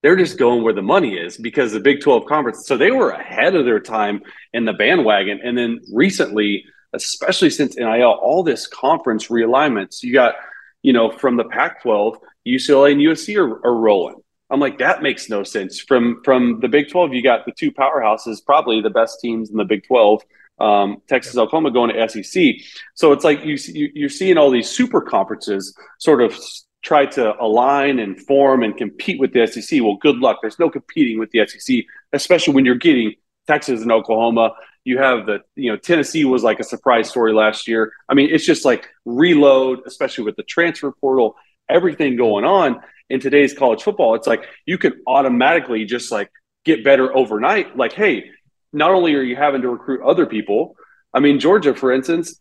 They're 0.03 0.15
just 0.15 0.37
going 0.37 0.63
where 0.63 0.73
the 0.73 0.83
money 0.83 1.15
is 1.15 1.37
because 1.37 1.71
the 1.71 1.79
Big 1.79 2.01
12 2.01 2.25
conference. 2.25 2.67
So 2.67 2.77
they 2.77 2.91
were 2.91 3.09
ahead 3.09 3.55
of 3.55 3.65
their 3.65 3.79
time 3.79 4.21
in 4.53 4.65
the 4.65 4.73
bandwagon. 4.73 5.39
And 5.43 5.57
then 5.57 5.79
recently, 5.91 6.65
especially 6.93 7.49
since 7.49 7.75
NIL, 7.75 8.03
all 8.03 8.43
this 8.43 8.67
conference 8.67 9.29
realignments, 9.29 10.03
you 10.03 10.13
got 10.13 10.35
you 10.85 10.93
know, 10.93 11.09
from 11.09 11.35
the 11.35 11.45
Pac-12, 11.45 12.17
UCLA 12.47 12.91
and 12.91 13.01
USC 13.01 13.35
are, 13.37 13.65
are 13.65 13.75
rolling. 13.75 14.17
I'm 14.51 14.59
like, 14.59 14.77
that 14.77 15.01
makes 15.01 15.27
no 15.31 15.41
sense. 15.41 15.79
From 15.79 16.21
from 16.23 16.59
the 16.59 16.67
Big 16.67 16.91
12, 16.91 17.11
you 17.11 17.23
got 17.23 17.43
the 17.47 17.51
two 17.51 17.71
powerhouses, 17.71 18.45
probably 18.45 18.81
the 18.81 18.91
best 18.91 19.19
teams 19.19 19.49
in 19.49 19.57
the 19.57 19.65
Big 19.65 19.87
12. 19.87 20.21
Um, 20.59 21.01
Texas, 21.09 21.37
Oklahoma 21.37 21.71
going 21.71 21.91
to 21.91 22.07
SEC. 22.07 22.57
So 22.93 23.11
it's 23.13 23.23
like 23.23 23.43
you, 23.43 23.57
you 23.73 23.89
you're 23.95 24.09
seeing 24.09 24.37
all 24.37 24.51
these 24.51 24.69
super 24.69 25.01
conferences 25.01 25.75
sort 25.97 26.21
of 26.21 26.37
try 26.83 27.07
to 27.07 27.33
align 27.41 27.97
and 27.97 28.21
form 28.21 28.61
and 28.61 28.77
compete 28.77 29.19
with 29.19 29.33
the 29.33 29.47
SEC. 29.47 29.81
Well, 29.81 29.97
good 29.99 30.17
luck. 30.17 30.37
There's 30.43 30.59
no 30.59 30.69
competing 30.69 31.17
with 31.17 31.31
the 31.31 31.47
SEC, 31.47 31.77
especially 32.13 32.53
when 32.53 32.63
you're 32.63 32.75
getting 32.75 33.15
Texas 33.47 33.81
and 33.81 33.91
Oklahoma 33.91 34.51
you 34.85 34.99
have 34.99 35.25
the, 35.25 35.41
you 35.55 35.71
know, 35.71 35.77
Tennessee 35.77 36.23
was 36.23 36.43
like 36.43 36.59
a 36.59 36.63
surprise 36.63 37.09
story 37.09 37.33
last 37.33 37.67
year. 37.67 37.91
I 38.07 38.13
mean, 38.13 38.29
it's 38.31 38.45
just 38.45 38.63
like 38.63 38.87
reload, 39.03 39.81
especially 39.85 40.23
with 40.23 40.35
the 40.35 40.43
transfer 40.43 40.91
portal, 40.91 41.35
everything 41.67 42.15
going 42.15 42.45
on 42.45 42.79
in 43.09 43.19
today's 43.19 43.53
college 43.53 43.81
football. 43.81 44.13
It's 44.13 44.27
like 44.27 44.47
you 44.65 44.77
can 44.77 45.01
automatically 45.07 45.85
just 45.85 46.11
like 46.11 46.31
get 46.63 46.83
better 46.83 47.15
overnight. 47.17 47.75
Like, 47.75 47.93
hey, 47.93 48.29
not 48.71 48.91
only 48.91 49.15
are 49.15 49.23
you 49.23 49.35
having 49.35 49.63
to 49.63 49.69
recruit 49.69 50.05
other 50.05 50.27
people, 50.27 50.75
I 51.13 51.19
mean, 51.19 51.39
Georgia, 51.39 51.73
for 51.73 51.91
instance, 51.91 52.39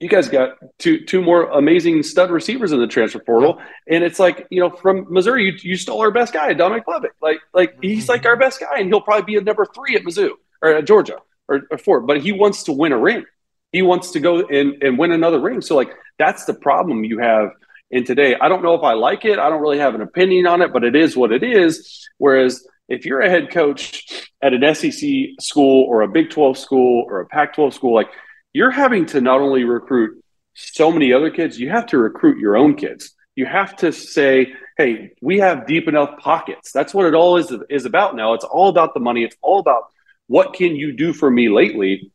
you 0.00 0.08
guys 0.08 0.28
got 0.28 0.56
two 0.78 1.04
two 1.04 1.22
more 1.22 1.44
amazing 1.44 2.02
stud 2.02 2.30
receivers 2.30 2.72
in 2.72 2.80
the 2.80 2.86
transfer 2.86 3.18
portal, 3.18 3.60
and 3.86 4.02
it's 4.02 4.18
like 4.18 4.46
you 4.50 4.60
know 4.60 4.70
from 4.70 5.06
Missouri, 5.10 5.44
you, 5.44 5.52
you 5.62 5.76
stole 5.76 6.00
our 6.00 6.10
best 6.10 6.32
guy, 6.32 6.52
Dominic 6.54 6.86
Lovett. 6.88 7.12
Like 7.20 7.38
like 7.52 7.76
he's 7.82 8.08
like 8.08 8.22
mm-hmm. 8.22 8.28
our 8.28 8.36
best 8.36 8.60
guy, 8.60 8.78
and 8.78 8.88
he'll 8.88 9.02
probably 9.02 9.24
be 9.24 9.36
a 9.36 9.42
number 9.42 9.66
three 9.66 9.96
at 9.96 10.02
Mizzou 10.02 10.30
or 10.62 10.70
at 10.70 10.86
Georgia 10.86 11.18
or, 11.50 11.62
or 11.70 11.78
four, 11.78 12.00
but 12.00 12.22
he 12.22 12.32
wants 12.32 12.62
to 12.64 12.72
win 12.72 12.92
a 12.92 12.98
ring. 12.98 13.24
He 13.72 13.82
wants 13.82 14.12
to 14.12 14.20
go 14.20 14.46
and, 14.46 14.82
and 14.82 14.98
win 14.98 15.12
another 15.12 15.40
ring. 15.40 15.60
So 15.60 15.76
like 15.76 15.90
that's 16.18 16.44
the 16.44 16.54
problem 16.54 17.04
you 17.04 17.18
have 17.18 17.50
in 17.90 18.04
today. 18.04 18.36
I 18.40 18.48
don't 18.48 18.62
know 18.62 18.74
if 18.74 18.82
I 18.82 18.94
like 18.94 19.24
it. 19.24 19.38
I 19.38 19.50
don't 19.50 19.60
really 19.60 19.78
have 19.78 19.94
an 19.94 20.00
opinion 20.00 20.46
on 20.46 20.62
it, 20.62 20.72
but 20.72 20.84
it 20.84 20.96
is 20.96 21.16
what 21.16 21.32
it 21.32 21.42
is. 21.42 22.08
Whereas 22.18 22.66
if 22.88 23.04
you're 23.04 23.20
a 23.20 23.28
head 23.28 23.50
coach 23.50 24.28
at 24.42 24.54
an 24.54 24.74
SEC 24.74 25.10
school 25.40 25.84
or 25.84 26.02
a 26.02 26.08
Big 26.08 26.30
12 26.30 26.56
school 26.56 27.04
or 27.08 27.20
a 27.20 27.26
Pac 27.26 27.54
12 27.54 27.74
school, 27.74 27.94
like 27.94 28.08
you're 28.52 28.70
having 28.70 29.06
to 29.06 29.20
not 29.20 29.40
only 29.40 29.64
recruit 29.64 30.22
so 30.54 30.90
many 30.90 31.12
other 31.12 31.30
kids, 31.30 31.58
you 31.58 31.70
have 31.70 31.86
to 31.86 31.98
recruit 31.98 32.38
your 32.38 32.56
own 32.56 32.76
kids. 32.76 33.14
You 33.36 33.46
have 33.46 33.76
to 33.76 33.92
say, 33.92 34.52
hey, 34.76 35.12
we 35.22 35.38
have 35.38 35.66
deep 35.66 35.88
enough 35.88 36.18
pockets. 36.18 36.72
That's 36.72 36.92
what 36.92 37.06
it 37.06 37.14
all 37.14 37.36
is, 37.36 37.52
is 37.70 37.86
about 37.86 38.16
now. 38.16 38.34
It's 38.34 38.44
all 38.44 38.68
about 38.68 38.92
the 38.92 39.00
money. 39.00 39.22
It's 39.22 39.36
all 39.40 39.60
about 39.60 39.84
what 40.30 40.54
can 40.54 40.76
you 40.76 40.92
do 40.92 41.12
for 41.12 41.28
me 41.28 41.48
lately? 41.48 42.12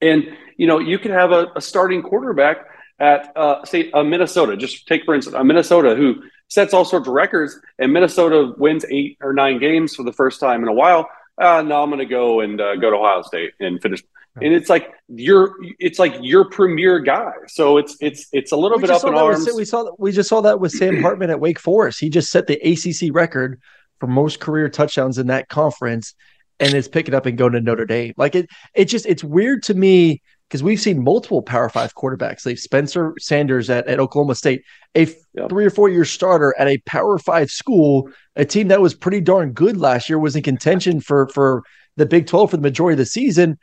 And 0.00 0.36
you 0.56 0.66
know, 0.66 0.80
you 0.80 0.98
could 0.98 1.12
have 1.12 1.30
a, 1.30 1.46
a 1.54 1.60
starting 1.60 2.02
quarterback 2.02 2.66
at 2.98 3.32
uh, 3.36 3.64
say 3.64 3.90
a 3.94 4.02
Minnesota. 4.02 4.56
Just 4.56 4.88
take 4.88 5.04
for 5.04 5.14
instance 5.14 5.36
a 5.38 5.44
Minnesota 5.44 5.94
who 5.94 6.16
sets 6.48 6.74
all 6.74 6.84
sorts 6.84 7.06
of 7.06 7.14
records, 7.14 7.56
and 7.78 7.92
Minnesota 7.92 8.52
wins 8.58 8.84
eight 8.90 9.18
or 9.20 9.32
nine 9.32 9.60
games 9.60 9.94
for 9.94 10.02
the 10.02 10.12
first 10.12 10.40
time 10.40 10.62
in 10.62 10.68
a 10.68 10.72
while. 10.72 11.08
Uh, 11.38 11.62
no, 11.62 11.80
I'm 11.80 11.90
going 11.90 12.00
to 12.00 12.06
go 12.06 12.40
and 12.40 12.60
uh, 12.60 12.74
go 12.74 12.90
to 12.90 12.96
Ohio 12.96 13.22
State 13.22 13.52
and 13.60 13.80
finish. 13.80 14.02
And 14.42 14.52
it's 14.52 14.68
like 14.68 14.92
you're, 15.08 15.54
it's 15.78 16.00
like 16.00 16.16
your 16.22 16.46
premier 16.46 16.98
guy. 16.98 17.34
So 17.46 17.78
it's 17.78 17.96
it's 18.00 18.26
it's 18.32 18.50
a 18.50 18.56
little 18.56 18.78
we 18.78 18.82
bit 18.82 18.90
up 18.90 19.04
in 19.04 19.14
arms. 19.14 19.46
With, 19.46 19.54
we 19.54 19.64
saw 19.64 19.92
we 19.96 20.10
just 20.10 20.28
saw 20.28 20.40
that 20.40 20.58
with 20.58 20.72
Sam 20.72 21.00
Hartman 21.00 21.30
at 21.30 21.38
Wake 21.38 21.60
Forest. 21.60 22.00
He 22.00 22.10
just 22.10 22.32
set 22.32 22.48
the 22.48 22.56
ACC 22.56 23.14
record 23.14 23.60
for 24.00 24.08
most 24.08 24.40
career 24.40 24.68
touchdowns 24.68 25.18
in 25.18 25.28
that 25.28 25.48
conference, 25.48 26.14
and 26.60 26.74
is 26.74 26.88
picking 26.88 27.14
up 27.14 27.26
and 27.26 27.38
going 27.38 27.52
to 27.52 27.60
Notre 27.60 27.86
Dame. 27.86 28.14
Like 28.16 28.34
it, 28.34 28.48
it 28.74 28.86
just 28.86 29.06
it's 29.06 29.24
weird 29.24 29.62
to 29.64 29.74
me 29.74 30.22
because 30.48 30.62
we've 30.62 30.80
seen 30.80 31.02
multiple 31.02 31.42
Power 31.42 31.68
Five 31.68 31.94
quarterbacks. 31.94 32.46
Like 32.46 32.58
Spencer 32.58 33.14
Sanders 33.18 33.70
at, 33.70 33.86
at 33.86 34.00
Oklahoma 34.00 34.34
State, 34.34 34.62
a 34.94 35.06
yep. 35.34 35.48
three 35.48 35.64
or 35.64 35.70
four 35.70 35.88
year 35.88 36.04
starter 36.04 36.54
at 36.58 36.68
a 36.68 36.78
Power 36.86 37.18
Five 37.18 37.50
school, 37.50 38.08
a 38.36 38.44
team 38.44 38.68
that 38.68 38.80
was 38.80 38.94
pretty 38.94 39.20
darn 39.20 39.52
good 39.52 39.76
last 39.76 40.08
year, 40.08 40.18
was 40.18 40.36
in 40.36 40.42
contention 40.42 41.00
for 41.00 41.28
for 41.28 41.62
the 41.96 42.06
Big 42.06 42.26
Twelve 42.26 42.50
for 42.50 42.56
the 42.56 42.62
majority 42.62 42.94
of 42.94 42.98
the 42.98 43.06
season, 43.06 43.58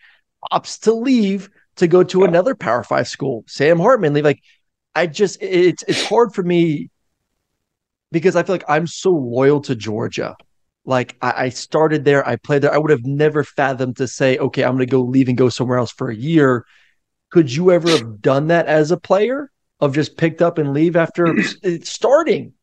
opts 0.51 0.80
to 0.82 0.93
leave 0.93 1.49
to 1.77 1.88
go 1.88 2.04
to 2.04 2.23
another 2.23 2.56
Power 2.56 2.84
Five 2.84 3.08
school. 3.08 3.43
Sam 3.47 3.80
Hartman 3.80 4.13
leave. 4.13 4.25
Like 4.25 4.41
I 4.95 5.08
just 5.08 5.41
it's 5.41 5.84
it's 5.88 6.06
hard 6.06 6.34
for 6.34 6.43
me 6.43 6.89
because 8.12 8.36
I 8.36 8.43
feel 8.43 8.56
like 8.56 8.65
I'm 8.67 8.88
so 8.88 9.12
loyal 9.12 9.62
to 9.62 9.75
Georgia. 9.75 10.36
Like 10.86 11.15
I, 11.22 11.34
I, 11.46 11.50
started 11.50 12.06
there, 12.06 12.28
I 12.28 12.36
played 12.38 12.63
there. 12.63 12.74
I 12.74 12.78
would 12.78 12.91
have 12.91 13.06
never 13.06 13.44
fathomed 13.44 13.98
to 13.98 14.08
say, 14.08 14.38
okay, 14.38 14.63
I'm 14.63 14.76
going 14.76 14.88
to 14.88 14.91
go 14.91 15.02
leave 15.02 15.28
and 15.28 15.38
go 15.38 15.50
somewhere 15.50 15.78
else 15.78 15.91
for 15.91 16.10
a 16.10 16.15
year. 16.15 16.65
Could 17.30 17.54
you 17.54 17.72
ever 17.72 17.89
have 17.89 18.22
done 18.22 18.48
that 18.48 18.65
as 18.65 18.91
a 18.91 18.98
player? 18.98 19.52
Of 19.80 19.96
just 19.96 20.15
picked 20.15 20.44
up 20.44 20.60
and 20.60 20.74
leave 20.74 20.96
after 20.96 21.36
starting? 21.84 22.54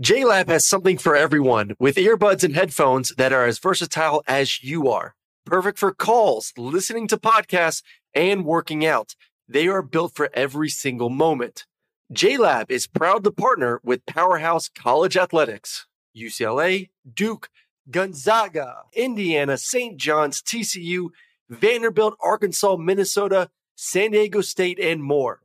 JLab 0.00 0.48
has 0.48 0.64
something 0.64 0.96
for 0.96 1.14
everyone 1.14 1.72
with 1.78 1.96
earbuds 1.96 2.44
and 2.44 2.54
headphones 2.54 3.12
that 3.18 3.32
are 3.32 3.44
as 3.44 3.58
versatile 3.58 4.22
as 4.26 4.62
you 4.62 4.88
are. 4.88 5.14
Perfect 5.44 5.78
for 5.78 5.92
calls, 5.92 6.52
listening 6.56 7.08
to 7.08 7.18
podcasts, 7.18 7.82
and 8.14 8.46
working 8.46 8.86
out. 8.86 9.14
They 9.46 9.68
are 9.68 9.82
built 9.82 10.14
for 10.14 10.30
every 10.32 10.70
single 10.70 11.10
moment. 11.10 11.66
JLab 12.12 12.70
is 12.70 12.86
proud 12.86 13.24
to 13.24 13.30
partner 13.30 13.80
with 13.82 14.06
Powerhouse 14.06 14.68
College 14.68 15.16
Athletics, 15.16 15.86
UCLA, 16.16 16.88
Duke, 17.12 17.50
Gonzaga, 17.90 18.82
Indiana, 18.94 19.56
St. 19.56 19.96
John's, 19.96 20.42
TCU, 20.42 21.08
Vanderbilt, 21.48 22.14
Arkansas, 22.20 22.76
Minnesota, 22.76 23.50
San 23.74 24.12
Diego 24.12 24.40
State, 24.40 24.78
and 24.78 25.02
more. 25.02 25.40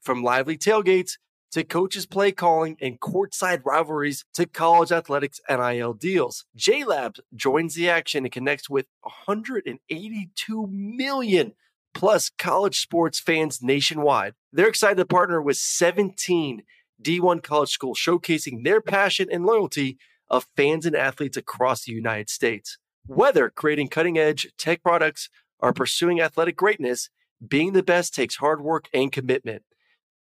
From 0.00 0.22
lively 0.22 0.56
tailgates 0.56 1.18
to 1.52 1.64
coaches 1.64 2.06
play 2.06 2.32
calling 2.32 2.76
and 2.80 3.00
courtside 3.00 3.64
rivalries 3.64 4.24
to 4.34 4.46
college 4.46 4.92
athletics 4.92 5.40
NIL 5.48 5.94
deals. 5.94 6.46
JLabs 6.56 7.20
joins 7.34 7.74
the 7.74 7.90
action 7.90 8.24
and 8.24 8.32
connects 8.32 8.70
with 8.70 8.86
182 9.02 10.66
million 10.68 11.52
plus 11.92 12.30
college 12.38 12.80
sports 12.80 13.18
fans 13.18 13.62
nationwide. 13.62 14.34
They're 14.52 14.68
excited 14.68 14.96
to 14.96 15.04
partner 15.04 15.42
with 15.42 15.56
17 15.56 16.62
D1 17.02 17.42
college 17.42 17.70
schools 17.70 17.98
showcasing 17.98 18.62
their 18.62 18.80
passion 18.80 19.28
and 19.30 19.44
loyalty 19.44 19.98
of 20.30 20.46
fans 20.56 20.86
and 20.86 20.96
athletes 20.96 21.36
across 21.36 21.84
the 21.84 21.92
United 21.92 22.30
States. 22.30 22.78
Whether 23.06 23.50
creating 23.50 23.88
cutting 23.88 24.18
edge 24.18 24.48
tech 24.56 24.82
products 24.82 25.28
or 25.58 25.72
pursuing 25.72 26.20
athletic 26.20 26.56
greatness, 26.56 27.10
being 27.46 27.72
the 27.72 27.82
best 27.82 28.14
takes 28.14 28.36
hard 28.36 28.62
work 28.62 28.88
and 28.94 29.10
commitment. 29.10 29.62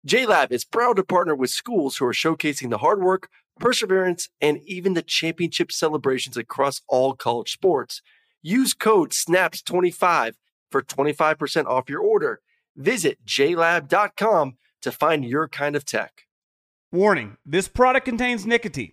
JLab 0.07 0.53
is 0.53 0.65
proud 0.65 0.97
to 0.97 1.05
partner 1.05 1.35
with 1.35 1.51
schools 1.51 1.97
who 1.97 2.07
are 2.07 2.13
showcasing 2.13 2.71
the 2.71 2.79
hard 2.79 3.03
work, 3.03 3.29
perseverance, 3.59 4.29
and 4.41 4.59
even 4.65 4.95
the 4.95 5.03
championship 5.03 5.73
celebrations 5.73 6.37
across 6.37 6.81
all 6.89 7.15
college 7.15 7.53
sports. 7.53 8.01
Use 8.41 8.73
code 8.73 9.11
SNAPS25 9.11 10.35
for 10.71 10.83
25% 10.83 11.67
off 11.67 11.91
your 11.91 12.01
order. 12.01 12.41
Visit 12.77 13.19
jlab.com 13.27 14.57
to 14.83 14.93
find 14.93 15.25
your 15.25 15.49
kind 15.49 15.75
of 15.75 15.85
tech. 15.85 16.23
Warning 16.93 17.37
this 17.45 17.69
product 17.69 18.07
contains 18.07 18.47
nicotine. 18.47 18.93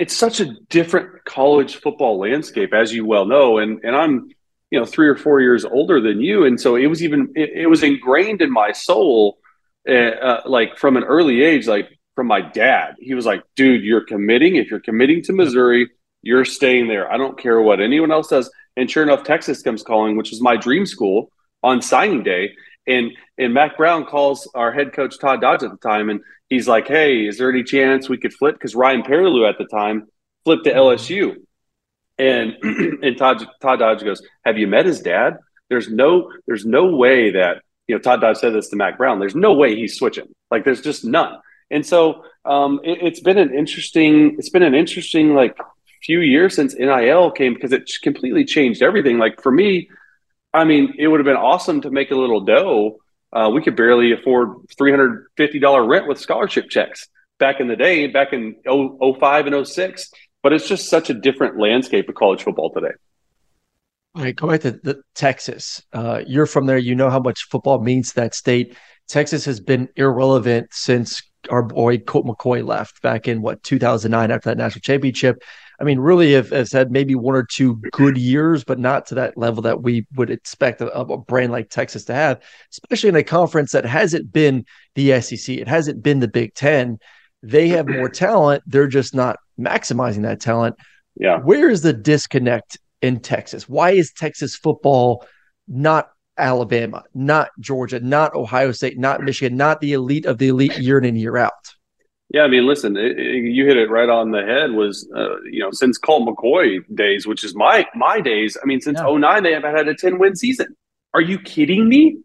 it's 0.00 0.16
such 0.16 0.40
a 0.40 0.54
different 0.68 1.24
college 1.24 1.76
football 1.76 2.18
landscape, 2.18 2.72
as 2.72 2.92
you 2.92 3.04
well 3.06 3.26
know. 3.26 3.58
And, 3.58 3.80
and 3.84 3.94
I'm, 3.94 4.28
you 4.70 4.78
know, 4.78 4.86
three 4.86 5.08
or 5.08 5.16
four 5.16 5.40
years 5.40 5.64
older 5.64 6.00
than 6.00 6.20
you. 6.20 6.44
And 6.44 6.60
so 6.60 6.76
it 6.76 6.86
was 6.86 7.02
even, 7.02 7.32
it, 7.34 7.50
it 7.54 7.66
was 7.66 7.82
ingrained 7.82 8.42
in 8.42 8.50
my 8.50 8.72
soul, 8.72 9.38
uh, 9.88 9.92
uh, 9.92 10.42
like 10.46 10.78
from 10.78 10.96
an 10.96 11.04
early 11.04 11.42
age, 11.42 11.66
like 11.66 11.88
from 12.14 12.26
my 12.26 12.40
dad. 12.40 12.96
He 12.98 13.14
was 13.14 13.26
like, 13.26 13.42
dude, 13.56 13.84
you're 13.84 14.04
committing. 14.04 14.56
If 14.56 14.70
you're 14.70 14.80
committing 14.80 15.22
to 15.24 15.32
Missouri, 15.32 15.90
you're 16.22 16.44
staying 16.44 16.88
there. 16.88 17.10
I 17.10 17.16
don't 17.16 17.38
care 17.38 17.60
what 17.60 17.80
anyone 17.80 18.12
else 18.12 18.28
does. 18.28 18.50
And 18.76 18.90
sure 18.90 19.02
enough, 19.02 19.24
Texas 19.24 19.62
comes 19.62 19.82
calling, 19.82 20.16
which 20.16 20.30
was 20.30 20.40
my 20.40 20.56
dream 20.56 20.86
school 20.86 21.30
on 21.62 21.82
signing 21.82 22.22
day. 22.22 22.52
And 22.86 23.12
and 23.38 23.54
Mack 23.54 23.76
Brown 23.76 24.04
calls 24.04 24.50
our 24.54 24.72
head 24.72 24.92
coach 24.92 25.18
Todd 25.18 25.40
Dodge 25.40 25.62
at 25.62 25.70
the 25.70 25.76
time, 25.76 26.10
and 26.10 26.20
he's 26.48 26.66
like, 26.66 26.88
"Hey, 26.88 27.26
is 27.26 27.38
there 27.38 27.50
any 27.50 27.62
chance 27.62 28.08
we 28.08 28.18
could 28.18 28.32
flip?" 28.32 28.56
Because 28.56 28.74
Ryan 28.74 29.02
Perrilloux 29.02 29.48
at 29.48 29.58
the 29.58 29.66
time 29.66 30.08
flipped 30.44 30.64
to 30.64 30.72
LSU, 30.72 31.36
and 32.18 32.56
and 32.62 33.16
Todd 33.16 33.46
Todd 33.60 33.78
Dodge 33.78 34.02
goes, 34.02 34.22
"Have 34.44 34.58
you 34.58 34.66
met 34.66 34.86
his 34.86 35.00
dad? 35.00 35.38
There's 35.68 35.88
no 35.88 36.32
there's 36.46 36.66
no 36.66 36.96
way 36.96 37.30
that 37.32 37.62
you 37.88 37.94
know, 37.94 38.00
Todd 38.00 38.20
Dodge 38.20 38.38
said 38.38 38.54
this 38.54 38.68
to 38.68 38.76
Mack 38.76 38.98
Brown. 38.98 39.18
There's 39.18 39.34
no 39.34 39.54
way 39.54 39.74
he's 39.74 39.96
switching. 39.96 40.32
Like, 40.50 40.64
there's 40.64 40.80
just 40.80 41.04
none. 41.04 41.38
And 41.70 41.84
so 41.84 42.24
um, 42.44 42.80
it, 42.84 42.98
it's 43.02 43.20
been 43.20 43.38
an 43.38 43.54
interesting. 43.54 44.36
It's 44.38 44.50
been 44.50 44.62
an 44.62 44.74
interesting 44.74 45.34
like 45.34 45.56
few 46.02 46.20
years 46.20 46.54
since 46.54 46.74
NIL 46.74 47.30
came 47.30 47.54
because 47.54 47.72
it 47.72 47.90
completely 48.02 48.44
changed 48.44 48.82
everything. 48.82 49.18
Like 49.18 49.40
for 49.40 49.52
me, 49.52 49.88
I 50.54 50.64
mean, 50.64 50.94
it 50.98 51.08
would 51.08 51.20
have 51.20 51.24
been 51.24 51.36
awesome 51.36 51.80
to 51.82 51.90
make 51.90 52.10
a 52.10 52.16
little 52.16 52.40
dough. 52.40 52.98
Uh, 53.32 53.50
we 53.52 53.62
could 53.62 53.76
barely 53.76 54.12
afford 54.12 54.68
three 54.76 54.90
hundred 54.90 55.26
fifty 55.36 55.58
dollar 55.58 55.86
rent 55.86 56.06
with 56.06 56.18
scholarship 56.18 56.68
checks 56.68 57.08
back 57.38 57.60
in 57.60 57.66
the 57.66 57.76
day, 57.76 58.06
back 58.06 58.32
in 58.32 58.54
05 58.64 59.46
and 59.46 59.66
06. 59.66 60.10
But 60.42 60.52
it's 60.52 60.68
just 60.68 60.88
such 60.88 61.10
a 61.10 61.14
different 61.14 61.58
landscape 61.58 62.08
of 62.08 62.14
college 62.14 62.42
football 62.42 62.72
today. 62.72 62.94
All 64.14 64.22
right, 64.22 64.36
go 64.36 64.48
back 64.48 64.60
to 64.60 64.72
the, 64.72 65.02
Texas. 65.14 65.82
Uh, 65.92 66.22
you're 66.26 66.46
from 66.46 66.66
there. 66.66 66.78
You 66.78 66.94
know 66.94 67.10
how 67.10 67.20
much 67.20 67.48
football 67.48 67.80
means 67.80 68.10
to 68.10 68.14
that 68.16 68.34
state. 68.34 68.76
Texas 69.08 69.44
has 69.46 69.60
been 69.60 69.88
irrelevant 69.96 70.68
since 70.72 71.22
our 71.50 71.62
boy 71.62 71.98
Colt 71.98 72.26
McCoy 72.26 72.64
left 72.64 73.02
back 73.02 73.26
in 73.26 73.42
what 73.42 73.62
2009 73.62 74.30
after 74.30 74.50
that 74.50 74.58
national 74.58 74.80
championship. 74.80 75.42
I 75.82 75.84
mean, 75.84 75.98
really 75.98 76.32
have, 76.34 76.50
has 76.50 76.70
had 76.70 76.92
maybe 76.92 77.16
one 77.16 77.34
or 77.34 77.42
two 77.42 77.74
good 77.90 78.16
years, 78.16 78.62
but 78.62 78.78
not 78.78 79.04
to 79.06 79.16
that 79.16 79.36
level 79.36 79.62
that 79.62 79.82
we 79.82 80.06
would 80.14 80.30
expect 80.30 80.80
a, 80.80 80.96
a 80.96 81.18
brand 81.18 81.50
like 81.50 81.70
Texas 81.70 82.04
to 82.04 82.14
have, 82.14 82.40
especially 82.70 83.08
in 83.08 83.16
a 83.16 83.24
conference 83.24 83.72
that 83.72 83.84
hasn't 83.84 84.32
been 84.32 84.64
the 84.94 85.20
SEC. 85.20 85.56
It 85.56 85.66
hasn't 85.66 86.00
been 86.00 86.20
the 86.20 86.28
Big 86.28 86.54
Ten. 86.54 86.98
They 87.42 87.66
have 87.70 87.88
more 87.88 88.08
talent. 88.08 88.62
They're 88.64 88.86
just 88.86 89.12
not 89.12 89.38
maximizing 89.58 90.22
that 90.22 90.40
talent. 90.40 90.76
Yeah. 91.16 91.38
Where 91.38 91.68
is 91.68 91.82
the 91.82 91.92
disconnect 91.92 92.78
in 93.00 93.18
Texas? 93.18 93.68
Why 93.68 93.90
is 93.90 94.12
Texas 94.12 94.54
football 94.54 95.26
not 95.66 96.10
Alabama, 96.38 97.02
not 97.12 97.50
Georgia, 97.58 97.98
not 97.98 98.36
Ohio 98.36 98.70
State, 98.70 99.00
not 99.00 99.20
Michigan, 99.24 99.56
not 99.56 99.80
the 99.80 99.94
elite 99.94 100.26
of 100.26 100.38
the 100.38 100.46
elite 100.46 100.78
year 100.78 100.98
in 100.98 101.04
and 101.04 101.18
year 101.18 101.36
out? 101.36 101.52
Yeah, 102.32 102.42
I 102.42 102.48
mean, 102.48 102.66
listen, 102.66 102.96
it, 102.96 103.18
it, 103.18 103.44
you 103.52 103.66
hit 103.66 103.76
it 103.76 103.90
right 103.90 104.08
on 104.08 104.30
the 104.30 104.42
head. 104.42 104.72
Was 104.72 105.08
uh, 105.14 105.40
you 105.42 105.60
know 105.60 105.70
since 105.70 105.98
Colt 105.98 106.26
McCoy 106.26 106.82
days, 106.94 107.26
which 107.26 107.44
is 107.44 107.54
my 107.54 107.86
my 107.94 108.20
days. 108.20 108.56
I 108.60 108.66
mean, 108.66 108.80
since 108.80 108.98
yeah. 108.98 109.18
09, 109.18 109.42
they 109.42 109.52
haven't 109.52 109.76
had 109.76 109.86
a 109.86 109.94
ten 109.94 110.18
win 110.18 110.34
season. 110.34 110.74
Are 111.12 111.20
you 111.20 111.38
kidding 111.38 111.88
me? 111.88 112.18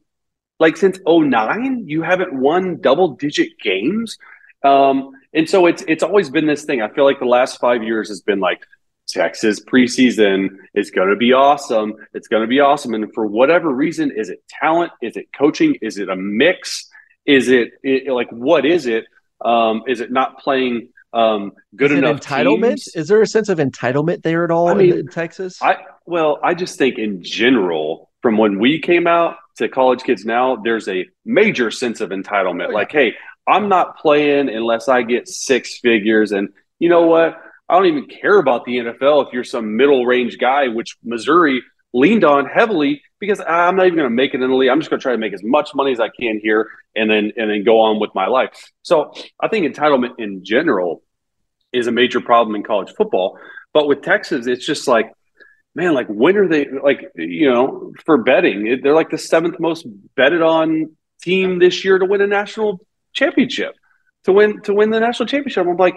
Like 0.60 0.78
since 0.78 0.98
09, 1.06 1.84
you 1.88 2.02
haven't 2.02 2.34
won 2.34 2.82
double 2.82 3.10
digit 3.10 3.60
games. 3.62 4.17
Um, 4.63 5.12
and 5.34 5.48
so 5.48 5.65
it's 5.65 5.84
it's 5.88 6.04
always 6.04 6.30
been 6.30 6.48
this 6.48 6.63
thing. 6.63 6.82
I 6.82 6.88
feel 6.89 7.04
like 7.04 7.20
the 7.20 7.26
last 7.26 7.60
five 7.60 7.84
years 7.84 8.08
has 8.08 8.22
been 8.22 8.39
like 8.39 8.65
Texas 9.08 9.60
preseason 9.63 10.58
is 10.74 10.89
going 10.89 11.10
to 11.10 11.15
be 11.15 11.34
awesome. 11.34 11.93
It's 12.13 12.28
going 12.28 12.41
to 12.41 12.48
be 12.48 12.60
awesome. 12.60 12.93
And 12.93 13.13
for 13.13 13.28
whatever 13.28 13.70
reason, 13.70 14.12
is 14.12 14.30
it 14.30 14.41
talent? 14.48 14.93
Is 15.02 15.17
it 15.17 15.28
coaching? 15.34 15.76
Is 15.82 15.98
it 15.98 16.10
a 16.10 16.15
mix? 16.15 16.89
Is 17.26 17.50
it, 17.50 17.74
it 17.84 18.12
like 18.12 18.30
what 18.32 18.65
is 18.65 18.86
it? 18.86 19.06
Um, 19.43 19.84
is 19.88 20.00
it 20.00 20.12
not 20.12 20.39
playing 20.39 20.89
um, 21.13 21.54
good 21.76 21.91
is 21.91 21.97
enough? 21.97 22.21
Entitlement? 22.21 22.67
Teams? 22.67 22.88
Is 22.95 23.08
there 23.08 23.21
a 23.21 23.28
sense 23.28 23.50
of 23.50 23.60
entitlement 23.60 24.23
there 24.23 24.43
at 24.43 24.52
all 24.52 24.69
I 24.69 24.73
mean, 24.73 24.93
in 24.93 25.08
Texas? 25.08 25.62
I 25.62 25.78
well, 26.06 26.39
I 26.43 26.54
just 26.54 26.78
think 26.78 26.97
in 26.97 27.23
general, 27.23 28.10
from 28.21 28.38
when 28.38 28.60
we 28.60 28.80
came 28.80 29.08
out 29.08 29.38
to 29.58 29.67
college 29.67 30.04
kids 30.04 30.26
now, 30.26 30.56
there's 30.56 30.88
a 30.88 31.06
major 31.26 31.71
sense 31.71 32.02
of 32.02 32.10
entitlement. 32.10 32.67
Oh, 32.67 32.69
yeah. 32.69 32.76
Like, 32.76 32.91
hey, 32.91 33.13
I'm 33.47 33.69
not 33.69 33.97
playing 33.97 34.50
unless 34.50 34.88
I 34.88 35.04
get 35.04 35.28
six 35.28 35.80
figures, 35.80 36.32
and 36.32 36.50
you 36.80 36.89
know 36.89 37.04
what? 37.04 37.41
I 37.69 37.76
don't 37.76 37.88
even 37.88 38.08
care 38.08 38.38
about 38.38 38.63
the 38.63 38.78
NFL 38.78 39.28
if 39.28 39.34
you're 39.34 39.43
some 39.43 39.76
middle 39.76 40.06
range 40.06 40.38
guy, 40.38 40.69
which 40.69 40.95
Missouri 41.04 41.62
leaned 41.93 42.23
on 42.23 42.45
heavily 42.45 43.02
because 43.19 43.39
I'm 43.39 43.75
not 43.75 43.86
even 43.86 43.97
going 43.97 44.10
to 44.10 44.15
make 44.15 44.34
it 44.34 44.41
in 44.41 44.49
the 44.49 44.56
league. 44.56 44.69
I'm 44.69 44.80
just 44.80 44.89
going 44.89 44.99
to 44.99 45.03
try 45.03 45.13
to 45.13 45.17
make 45.17 45.34
as 45.34 45.43
much 45.43 45.73
money 45.73 45.91
as 45.91 45.99
I 45.99 46.10
can 46.10 46.39
here 46.41 46.69
and 46.95 47.10
then 47.10 47.32
and 47.38 47.49
then 47.49 47.63
go 47.63 47.80
on 47.80 47.99
with 47.99 48.12
my 48.13 48.27
life. 48.27 48.49
So 48.84 49.13
I 49.39 49.47
think 49.47 49.65
entitlement 49.65 50.19
in 50.19 50.43
general 50.43 51.01
is 51.73 51.88
a 51.88 51.91
major 51.91 52.21
problem 52.21 52.56
in 52.56 52.63
college 52.63 52.93
football. 52.95 53.38
But 53.73 53.88
with 53.88 54.01
Texas, 54.01 54.47
it's 54.47 54.65
just 54.65 54.88
like, 54.88 55.12
man, 55.75 55.93
like 55.93 56.08
when 56.08 56.38
are 56.38 56.47
they 56.47 56.67
like 56.67 57.12
you 57.15 57.51
know 57.51 57.93
for 58.06 58.17
betting? 58.23 58.80
They're 58.82 58.95
like 58.95 59.10
the 59.10 59.17
seventh 59.17 59.60
most 59.60 59.86
betted 60.15 60.41
on 60.41 60.95
team 61.21 61.60
this 61.60 61.84
year 61.84 61.97
to 61.97 62.06
win 62.06 62.21
a 62.21 62.27
national 62.27 62.80
championship. 63.13 63.75
To 64.25 64.34
win 64.34 64.62
to 64.63 64.73
win 64.73 64.89
the 64.89 64.99
national 64.99 65.27
championship, 65.27 65.65
I'm 65.65 65.77
like, 65.77 65.95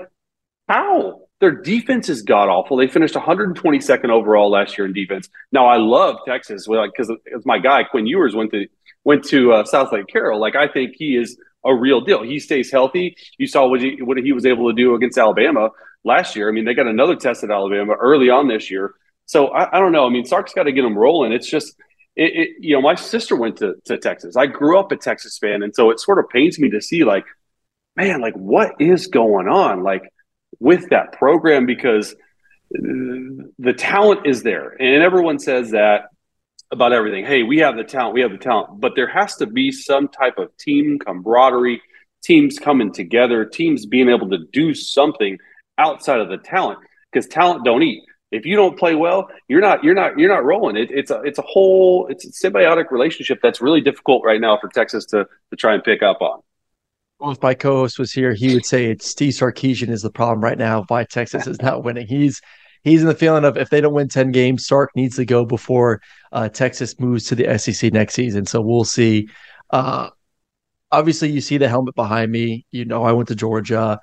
how? 0.68 1.22
Their 1.40 1.52
defense 1.52 2.08
is 2.08 2.22
god 2.22 2.48
awful. 2.48 2.76
They 2.76 2.86
finished 2.86 3.14
122nd 3.14 4.10
overall 4.10 4.50
last 4.50 4.76
year 4.76 4.86
in 4.86 4.92
defense. 4.92 5.28
Now 5.52 5.66
I 5.66 5.78
love 5.78 6.18
Texas, 6.26 6.66
like 6.68 6.90
because 6.94 7.10
my 7.44 7.58
guy 7.58 7.84
Quinn 7.84 8.06
Ewers 8.06 8.34
went 8.34 8.50
to 8.52 8.66
went 9.04 9.24
to 9.24 9.52
uh, 9.52 9.64
Southlake 9.64 10.08
Carroll. 10.08 10.38
Like 10.38 10.54
I 10.54 10.68
think 10.68 10.94
he 10.96 11.16
is 11.16 11.38
a 11.64 11.74
real 11.74 12.02
deal. 12.02 12.22
He 12.22 12.38
stays 12.38 12.70
healthy. 12.70 13.16
You 13.38 13.46
saw 13.46 13.66
what 13.66 13.80
he 13.80 14.02
what 14.02 14.18
he 14.18 14.32
was 14.32 14.44
able 14.44 14.68
to 14.68 14.74
do 14.74 14.94
against 14.94 15.16
Alabama 15.18 15.70
last 16.04 16.36
year. 16.36 16.48
I 16.48 16.52
mean, 16.52 16.64
they 16.64 16.74
got 16.74 16.86
another 16.86 17.16
test 17.16 17.42
at 17.42 17.50
Alabama 17.50 17.94
early 17.94 18.28
on 18.28 18.48
this 18.48 18.70
year. 18.70 18.94
So 19.26 19.48
I, 19.48 19.76
I 19.76 19.80
don't 19.80 19.92
know. 19.92 20.06
I 20.06 20.10
mean, 20.10 20.24
Sark's 20.26 20.52
got 20.52 20.64
to 20.64 20.72
get 20.72 20.82
them 20.82 20.96
rolling. 20.96 21.32
It's 21.32 21.48
just. 21.48 21.74
It, 22.16 22.32
it, 22.34 22.48
you 22.58 22.74
know, 22.74 22.82
my 22.82 22.96
sister 22.96 23.36
went 23.36 23.58
to, 23.58 23.76
to 23.84 23.96
Texas. 23.96 24.36
I 24.36 24.46
grew 24.46 24.78
up 24.78 24.90
a 24.90 24.96
Texas 24.96 25.38
fan, 25.38 25.62
and 25.62 25.74
so 25.74 25.90
it 25.90 26.00
sort 26.00 26.18
of 26.18 26.28
pains 26.28 26.58
me 26.58 26.68
to 26.70 26.80
see, 26.82 27.04
like, 27.04 27.24
man, 27.96 28.20
like 28.20 28.34
what 28.34 28.72
is 28.80 29.06
going 29.06 29.46
on? 29.46 29.84
Like, 29.84 30.02
with 30.60 30.90
that 30.90 31.12
program 31.12 31.66
because 31.66 32.14
the 32.70 33.74
talent 33.76 34.26
is 34.26 34.42
there. 34.42 34.76
And 34.80 35.02
everyone 35.02 35.38
says 35.38 35.70
that 35.72 36.10
about 36.70 36.92
everything. 36.92 37.26
Hey, 37.26 37.42
we 37.42 37.58
have 37.58 37.76
the 37.76 37.84
talent, 37.84 38.14
we 38.14 38.20
have 38.20 38.30
the 38.30 38.38
talent, 38.38 38.80
but 38.80 38.94
there 38.94 39.08
has 39.08 39.36
to 39.36 39.46
be 39.46 39.72
some 39.72 40.08
type 40.08 40.38
of 40.38 40.56
team 40.56 40.98
camaraderie, 40.98 41.82
teams 42.22 42.58
coming 42.58 42.92
together, 42.92 43.44
teams 43.44 43.86
being 43.86 44.08
able 44.08 44.30
to 44.30 44.38
do 44.52 44.74
something 44.74 45.38
outside 45.78 46.20
of 46.20 46.28
the 46.28 46.38
talent 46.38 46.78
because 47.10 47.26
talent 47.26 47.64
don't 47.64 47.82
eat. 47.82 48.04
If 48.30 48.46
you 48.46 48.54
don't 48.54 48.78
play 48.78 48.94
well, 48.94 49.28
you're 49.48 49.60
not 49.60 49.82
you're 49.82 49.94
not 49.94 50.16
you're 50.16 50.28
not 50.28 50.44
rolling. 50.44 50.76
It, 50.76 50.92
it's 50.92 51.10
a 51.10 51.20
it's 51.22 51.40
a 51.40 51.42
whole 51.42 52.06
it's 52.08 52.24
a 52.24 52.30
symbiotic 52.30 52.92
relationship 52.92 53.40
that's 53.42 53.60
really 53.60 53.80
difficult 53.80 54.22
right 54.24 54.40
now 54.40 54.56
for 54.60 54.68
Texas 54.68 55.06
to 55.06 55.26
to 55.50 55.56
try 55.56 55.74
and 55.74 55.82
pick 55.82 56.02
up 56.02 56.20
on. 56.20 56.40
If 57.22 57.42
my 57.42 57.54
co-host 57.54 57.98
was 57.98 58.12
here, 58.12 58.32
he 58.32 58.54
would 58.54 58.64
say 58.64 58.86
it's 58.86 59.06
Steve 59.06 59.34
Sarkisian 59.34 59.90
is 59.90 60.02
the 60.02 60.10
problem 60.10 60.42
right 60.42 60.56
now. 60.58 60.84
Why 60.88 61.04
Texas 61.04 61.46
is 61.46 61.60
not 61.60 61.84
winning? 61.84 62.06
He's 62.06 62.40
he's 62.82 63.02
in 63.02 63.08
the 63.08 63.14
feeling 63.14 63.44
of 63.44 63.56
if 63.58 63.70
they 63.70 63.80
don't 63.80 63.92
win 63.92 64.08
ten 64.08 64.30
games, 64.32 64.66
Sark 64.66 64.90
needs 64.96 65.16
to 65.16 65.24
go 65.24 65.44
before 65.44 66.00
uh, 66.32 66.48
Texas 66.48 66.98
moves 66.98 67.26
to 67.26 67.34
the 67.34 67.58
SEC 67.58 67.92
next 67.92 68.14
season. 68.14 68.46
So 68.46 68.60
we'll 68.62 68.84
see. 68.84 69.28
Uh, 69.70 70.10
obviously, 70.90 71.30
you 71.30 71.40
see 71.40 71.58
the 71.58 71.68
helmet 71.68 71.94
behind 71.94 72.32
me. 72.32 72.64
You 72.70 72.86
know, 72.86 73.02
I 73.02 73.12
went 73.12 73.28
to 73.28 73.34
Georgia, 73.34 74.00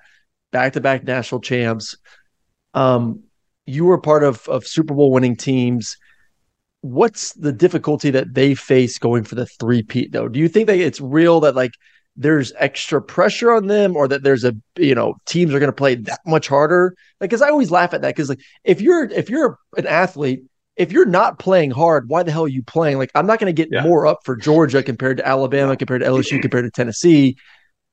back-to-back 0.51 1.03
national 1.03 1.41
champs. 1.41 1.97
Um, 2.73 3.23
you 3.65 3.85
were 3.85 3.99
part 3.99 4.23
of 4.23 4.47
of 4.47 4.67
Super 4.67 4.93
Bowl 4.93 5.11
winning 5.11 5.35
teams. 5.35 5.97
What's 6.81 7.33
the 7.33 7.51
difficulty 7.51 8.11
that 8.11 8.35
they 8.35 8.53
face 8.53 8.99
going 8.99 9.23
for 9.23 9.33
the 9.33 9.47
three-peat 9.47 10.11
though? 10.11 10.27
Do 10.27 10.39
you 10.39 10.47
think 10.47 10.67
that 10.67 10.77
it's 10.77 11.01
real 11.01 11.39
that 11.39 11.55
like 11.55 11.71
there's 12.17 12.51
extra 12.57 13.01
pressure 13.01 13.51
on 13.51 13.67
them 13.67 13.95
or 13.95 14.07
that 14.07 14.23
there's 14.23 14.43
a 14.43 14.53
you 14.75 14.95
know 14.95 15.15
teams 15.25 15.53
are 15.53 15.59
going 15.59 15.69
to 15.69 15.75
play 15.75 15.95
that 15.95 16.19
much 16.25 16.47
harder. 16.47 16.95
Like 17.21 17.29
because 17.29 17.41
i 17.41 17.49
always 17.49 17.71
laugh 17.71 17.93
at 17.93 18.01
that 18.01 18.15
because 18.15 18.29
like 18.29 18.41
if 18.63 18.81
you're 18.81 19.05
if 19.05 19.29
you're 19.29 19.59
an 19.77 19.87
athlete 19.87 20.43
if 20.75 20.91
you're 20.91 21.05
not 21.05 21.39
playing 21.39 21.71
hard 21.71 22.07
why 22.09 22.23
the 22.23 22.31
hell 22.31 22.45
are 22.45 22.49
you 22.49 22.63
playing? 22.63 22.97
Like 22.97 23.11
i'm 23.15 23.27
not 23.27 23.39
going 23.39 23.53
to 23.53 23.61
get 23.61 23.69
yeah. 23.71 23.83
more 23.83 24.07
up 24.07 24.19
for 24.25 24.35
georgia 24.35 24.83
compared 24.83 25.17
to 25.17 25.27
alabama 25.27 25.77
compared 25.77 26.01
to 26.01 26.07
lsu 26.07 26.41
compared 26.41 26.65
to 26.65 26.71
tennessee. 26.71 27.37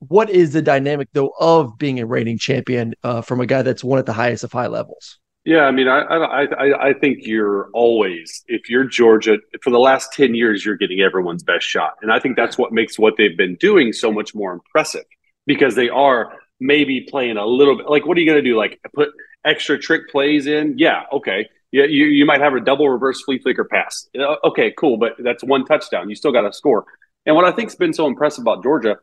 What 0.01 0.29
is 0.29 0.53
the 0.53 0.63
dynamic 0.63 1.09
though 1.13 1.33
of 1.39 1.79
being 1.79 2.01
a 2.01 2.07
reigning 2.07 2.39
champion 2.39 2.95
uh, 3.03 3.23
from 3.23 3.41
a 3.41 3.47
guy 3.47 3.63
that's 3.63 3.85
won 3.85 3.99
at 3.99 4.07
the 4.07 4.13
highest 4.13 4.45
of 4.45 4.53
high 4.53 4.67
levels 4.67 5.19
yeah, 5.45 5.63
I 5.63 5.71
mean, 5.73 5.89
I, 5.89 6.01
I 6.01 6.89
I 6.89 6.93
think 6.95 7.27
you're 7.27 7.69
always 7.73 8.45
if 8.49 8.71
you're 8.71 8.85
Georgia 8.85 9.39
for 9.63 9.71
the 9.71 9.79
last 9.79 10.13
ten 10.13 10.35
years, 10.35 10.65
you're 10.65 10.77
getting 10.77 11.01
everyone's 11.01 11.43
best 11.43 11.67
shot, 11.67 11.95
and 12.03 12.13
I 12.13 12.19
think 12.19 12.37
that's 12.37 12.57
what 12.57 12.73
makes 12.73 12.99
what 12.99 13.15
they've 13.19 13.37
been 13.37 13.57
doing 13.57 13.93
so 13.93 14.11
much 14.11 14.35
more 14.35 14.53
impressive 14.53 15.05
because 15.47 15.75
they 15.75 15.89
are 15.89 16.33
maybe 16.61 17.07
playing 17.11 17.37
a 17.37 17.45
little 17.45 17.77
bit 17.77 17.91
like 17.91 18.07
what 18.07 18.17
are 18.17 18.21
you 18.21 18.27
going 18.27 18.43
to 18.43 18.51
do? 18.51 18.57
Like 18.57 18.81
put 18.95 19.11
extra 19.45 19.79
trick 19.79 20.09
plays 20.11 20.47
in? 20.47 20.79
Yeah, 20.79 21.03
okay. 21.13 21.49
Yeah, 21.73 21.85
you, 21.85 22.05
you 22.05 22.25
might 22.25 22.41
have 22.41 22.55
a 22.55 22.61
double 22.61 22.89
reverse 22.89 23.21
flea 23.23 23.39
flicker 23.39 23.65
pass. 23.65 24.09
Okay, 24.45 24.73
cool, 24.79 24.97
but 24.97 25.15
that's 25.19 25.43
one 25.43 25.65
touchdown. 25.65 26.09
You 26.09 26.15
still 26.15 26.31
got 26.31 26.43
to 26.43 26.53
score. 26.53 26.87
And 27.27 27.35
what 27.35 27.45
I 27.45 27.53
think's 27.53 27.75
been 27.75 27.93
so 27.93 28.07
impressive 28.07 28.43
about 28.43 28.63
Georgia 28.63 28.99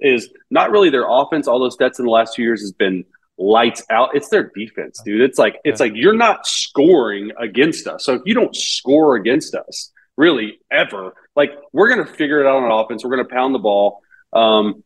is 0.00 0.30
not 0.50 0.70
really 0.70 0.90
their 0.90 1.06
offense. 1.08 1.46
All 1.46 1.58
those 1.58 1.76
stats 1.76 1.98
in 1.98 2.06
the 2.06 2.10
last 2.10 2.34
two 2.34 2.42
years 2.42 2.60
has 2.62 2.72
been 2.72 3.04
lights 3.38 3.82
out. 3.90 4.10
It's 4.14 4.28
their 4.28 4.50
defense, 4.54 5.00
dude. 5.04 5.20
It's 5.20 5.38
like 5.38 5.56
it's 5.64 5.80
like 5.80 5.92
you're 5.94 6.16
not 6.16 6.46
scoring 6.46 7.32
against 7.40 7.86
us. 7.86 8.04
So 8.04 8.14
if 8.14 8.22
you 8.24 8.34
don't 8.34 8.54
score 8.54 9.16
against 9.16 9.54
us, 9.54 9.92
really 10.16 10.58
ever, 10.70 11.14
like 11.34 11.50
we're 11.72 11.88
gonna 11.88 12.06
figure 12.06 12.40
it 12.40 12.46
out 12.46 12.62
on 12.62 12.70
offense. 12.70 13.04
We're 13.04 13.10
gonna 13.10 13.28
pound 13.28 13.54
the 13.54 13.58
ball. 13.58 14.02
Um, 14.32 14.82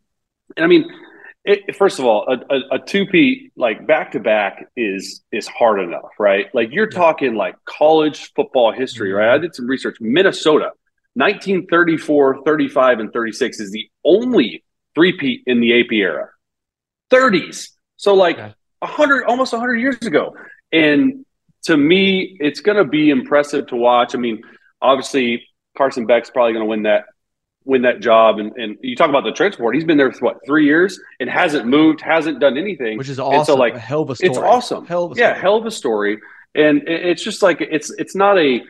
and 0.56 0.64
I 0.64 0.68
mean, 0.68 0.90
it, 1.44 1.76
first 1.76 1.98
of 1.98 2.04
all, 2.04 2.26
a, 2.28 2.54
a, 2.54 2.76
a 2.76 2.78
two-peat 2.78 3.52
like 3.56 3.86
back 3.86 4.12
to 4.12 4.20
back 4.20 4.66
is 4.76 5.22
is 5.32 5.46
hard 5.46 5.80
enough, 5.80 6.10
right? 6.18 6.46
Like 6.54 6.68
you're 6.72 6.88
talking 6.88 7.34
like 7.34 7.56
college 7.64 8.32
football 8.34 8.72
history, 8.72 9.12
right? 9.12 9.34
I 9.34 9.38
did 9.38 9.54
some 9.54 9.66
research. 9.66 9.96
Minnesota 10.00 10.72
1934, 11.14 12.44
35, 12.44 13.00
and 13.00 13.12
36 13.12 13.58
is 13.58 13.72
the 13.72 13.88
only 14.04 14.62
three-peat 14.94 15.42
in 15.46 15.60
the 15.60 15.80
AP 15.80 15.92
era. 15.92 16.28
30s. 17.10 17.70
So 17.98 18.14
like 18.14 18.38
a 18.38 18.54
hundred, 18.86 19.26
almost 19.26 19.52
a 19.52 19.58
hundred 19.58 19.76
years 19.76 19.98
ago. 19.98 20.34
And 20.72 21.26
to 21.64 21.76
me, 21.76 22.36
it's 22.40 22.60
going 22.60 22.78
to 22.78 22.84
be 22.84 23.10
impressive 23.10 23.66
to 23.66 23.76
watch. 23.76 24.14
I 24.14 24.18
mean, 24.18 24.40
obviously 24.80 25.46
Carson 25.76 26.06
Beck's 26.06 26.30
probably 26.30 26.54
going 26.54 26.64
to 26.64 26.68
win 26.68 26.84
that 26.84 27.04
win 27.64 27.82
that 27.82 28.00
job. 28.00 28.38
And, 28.38 28.56
and 28.56 28.78
you 28.80 28.96
talk 28.96 29.10
about 29.10 29.24
the 29.24 29.32
transport; 29.32 29.74
he's 29.74 29.84
been 29.84 29.98
there 29.98 30.10
for 30.12 30.24
what 30.24 30.36
three 30.46 30.64
years 30.64 30.98
and 31.20 31.28
hasn't 31.28 31.66
moved, 31.66 32.00
hasn't 32.00 32.40
done 32.40 32.56
anything, 32.56 32.96
which 32.96 33.08
is 33.08 33.18
awesome. 33.18 33.38
And 33.38 33.46
so 33.46 33.54
like 33.56 33.74
a 33.74 33.78
hell 33.78 34.02
of 34.02 34.10
a 34.10 34.16
story. 34.16 34.30
It's 34.30 34.38
awesome. 34.38 34.86
Hell 34.86 35.04
of 35.04 35.12
a 35.12 35.14
yeah, 35.16 35.30
story. 35.30 35.40
hell 35.40 35.56
of 35.56 35.66
a 35.66 35.70
story. 35.70 36.18
And 36.54 36.88
it's 36.88 37.22
just 37.22 37.42
like 37.42 37.60
it's 37.60 37.90
it's 37.90 38.14
not 38.14 38.38
a 38.38 38.62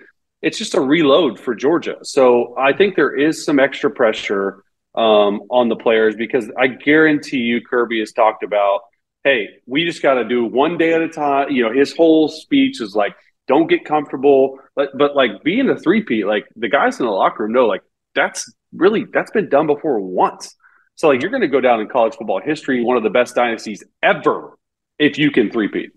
it's 0.43 0.59
just 0.59 0.75
a 0.75 0.81
reload 0.81 1.39
for 1.39 1.55
Georgia. 1.55 1.97
So 2.03 2.55
I 2.59 2.73
think 2.73 2.97
there 2.97 3.15
is 3.15 3.45
some 3.45 3.59
extra 3.59 3.91
pressure 3.91 4.63
um, 4.95 5.43
on 5.51 5.69
the 5.69 5.77
players 5.77 6.17
because 6.17 6.51
I 6.59 6.69
guarantee 6.69 7.39
you 7.39 7.61
Kirby 7.61 8.01
has 8.01 8.13
talked 8.13 8.43
about, 8.43 8.83
hey, 9.29 9.49
we 9.67 9.85
just 9.85 10.01
got 10.01 10.15
to 10.15 10.25
do 10.25 10.45
one 10.45 10.79
day 10.79 10.95
at 10.95 11.03
a 11.03 11.09
time. 11.09 11.51
You 11.51 11.65
know, 11.65 11.73
his 11.73 11.95
whole 11.95 12.29
speech 12.29 12.81
is 12.81 12.95
like, 12.95 13.15
don't 13.47 13.67
get 13.67 13.85
comfortable, 13.85 14.59
but 14.75 14.97
but 14.97 15.15
like 15.15 15.43
being 15.45 15.69
a 15.69 15.79
three-peat, 15.79 16.27
like 16.27 16.47
the 16.57 16.69
guys 16.69 16.99
in 16.99 17.07
the 17.07 17.13
locker 17.13 17.45
room 17.45 17.53
know, 17.53 17.67
like 17.67 17.83
that's 18.15 18.51
really 18.73 19.05
that's 19.13 19.31
been 19.31 19.49
done 19.49 19.67
before 19.67 20.01
once. 20.01 20.55
So 20.95 21.09
like 21.09 21.21
you're 21.21 21.31
going 21.31 21.43
to 21.43 21.49
go 21.49 21.61
down 21.61 21.81
in 21.81 21.89
college 21.89 22.15
football 22.15 22.41
history, 22.41 22.83
one 22.83 22.97
of 22.97 23.03
the 23.03 23.11
best 23.11 23.35
dynasties 23.35 23.85
ever, 24.03 24.59
if 24.99 25.19
you 25.19 25.31
can 25.31 25.51
three-peat. 25.51 25.91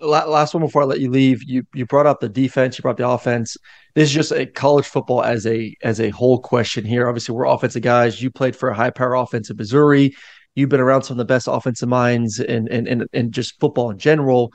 Last 0.00 0.54
one 0.54 0.62
before 0.62 0.82
I 0.82 0.86
let 0.86 1.00
you 1.00 1.10
leave. 1.10 1.42
You 1.42 1.64
you 1.74 1.84
brought 1.84 2.06
up 2.06 2.20
the 2.20 2.28
defense. 2.28 2.78
You 2.78 2.82
brought 2.82 2.96
the 2.96 3.08
offense. 3.08 3.56
This 3.94 4.08
is 4.08 4.14
just 4.14 4.32
a 4.32 4.46
college 4.46 4.86
football 4.86 5.22
as 5.22 5.46
a 5.46 5.76
as 5.82 6.00
a 6.00 6.10
whole 6.10 6.38
question 6.38 6.84
here. 6.84 7.06
Obviously, 7.06 7.34
we're 7.34 7.46
offensive 7.46 7.82
guys. 7.82 8.22
You 8.22 8.30
played 8.30 8.56
for 8.56 8.70
a 8.70 8.74
high 8.74 8.90
power 8.90 9.14
offense 9.14 9.50
in 9.50 9.56
Missouri. 9.56 10.14
You've 10.54 10.68
been 10.68 10.80
around 10.80 11.02
some 11.02 11.14
of 11.14 11.18
the 11.18 11.24
best 11.24 11.48
offensive 11.48 11.88
minds 11.88 12.38
and 12.40 12.68
and 12.68 12.86
and, 12.86 13.06
and 13.12 13.32
just 13.32 13.58
football 13.60 13.90
in 13.90 13.98
general. 13.98 14.52